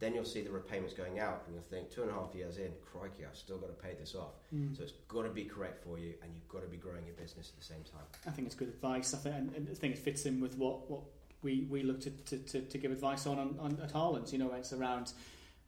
then 0.00 0.14
you'll 0.14 0.24
see 0.24 0.42
the 0.42 0.50
repayments 0.50 0.92
going 0.92 1.18
out, 1.18 1.42
and 1.46 1.54
you'll 1.54 1.64
think 1.64 1.90
two 1.90 2.02
and 2.02 2.10
a 2.10 2.14
half 2.14 2.34
years 2.34 2.58
in, 2.58 2.70
crikey, 2.84 3.24
I've 3.24 3.36
still 3.36 3.58
got 3.58 3.68
to 3.68 3.82
pay 3.86 3.94
this 3.98 4.14
off. 4.14 4.34
Mm. 4.54 4.76
So 4.76 4.82
it's 4.82 4.92
got 5.08 5.22
to 5.22 5.30
be 5.30 5.44
correct 5.44 5.82
for 5.84 5.98
you, 5.98 6.14
and 6.22 6.32
you've 6.34 6.48
got 6.48 6.62
to 6.62 6.68
be 6.68 6.76
growing 6.76 7.06
your 7.06 7.14
business 7.14 7.52
at 7.54 7.58
the 7.58 7.64
same 7.64 7.84
time. 7.84 8.04
I 8.26 8.30
think 8.30 8.46
it's 8.46 8.56
good 8.56 8.68
advice. 8.68 9.14
I 9.14 9.18
think, 9.18 9.34
and, 9.36 9.54
and 9.54 9.68
I 9.70 9.74
think 9.74 9.94
it 9.94 10.00
fits 10.00 10.26
in 10.26 10.40
with 10.40 10.58
what, 10.58 10.90
what 10.90 11.02
we, 11.42 11.66
we 11.70 11.82
look 11.84 12.00
to, 12.00 12.10
to, 12.10 12.38
to, 12.38 12.60
to 12.62 12.78
give 12.78 12.90
advice 12.90 13.26
on, 13.26 13.38
on, 13.38 13.56
on 13.60 13.78
at 13.82 13.92
Harlands. 13.92 14.32
You 14.32 14.40
know, 14.40 14.52
it's 14.52 14.72
around 14.72 15.12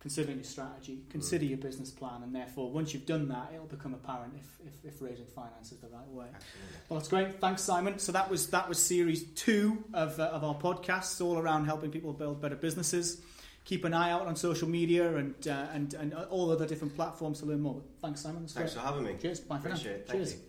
considering 0.06 0.36
your 0.36 0.44
strategy, 0.44 1.00
consider 1.10 1.44
your 1.44 1.58
business 1.58 1.90
plan, 1.90 2.22
and 2.22 2.32
therefore 2.32 2.70
once 2.70 2.94
you've 2.94 3.06
done 3.06 3.26
that, 3.26 3.50
it'll 3.52 3.66
become 3.66 3.92
apparent 3.92 4.32
if, 4.36 4.68
if, 4.68 4.94
if 4.94 5.02
raising 5.02 5.26
finance 5.26 5.72
is 5.72 5.78
the 5.78 5.88
right 5.88 6.08
way. 6.10 6.26
Absolutely. 6.32 6.76
Well, 6.88 7.00
that's 7.00 7.08
great. 7.08 7.40
Thanks, 7.40 7.62
Simon. 7.62 7.98
So 7.98 8.12
that 8.12 8.30
was 8.30 8.46
that 8.50 8.68
was 8.68 8.78
series 8.78 9.24
two 9.34 9.82
of, 9.92 10.20
uh, 10.20 10.26
of 10.26 10.44
our 10.44 10.54
podcasts, 10.54 11.20
all 11.20 11.38
around 11.38 11.64
helping 11.64 11.90
people 11.90 12.12
build 12.12 12.40
better 12.40 12.54
businesses. 12.54 13.20
Keep 13.64 13.84
an 13.84 13.94
eye 13.94 14.12
out 14.12 14.28
on 14.28 14.36
social 14.36 14.68
media 14.68 15.16
and 15.16 15.34
uh, 15.48 15.66
and 15.74 15.92
and 15.94 16.14
all 16.14 16.52
other 16.52 16.68
different 16.68 16.94
platforms 16.94 17.40
to 17.40 17.46
learn 17.46 17.62
more. 17.62 17.82
Thanks, 18.00 18.20
Simon. 18.20 18.42
That's 18.42 18.52
Thanks 18.52 18.74
great. 18.74 18.80
for 18.80 18.88
having 18.88 19.04
me. 19.04 19.16
Cheers. 19.20 19.40
Bye 19.40 19.58
for 19.58 19.70
now. 19.70 19.74
It. 19.74 19.82
Thank 19.82 20.06
Cheers. 20.06 20.34
you. 20.34 20.40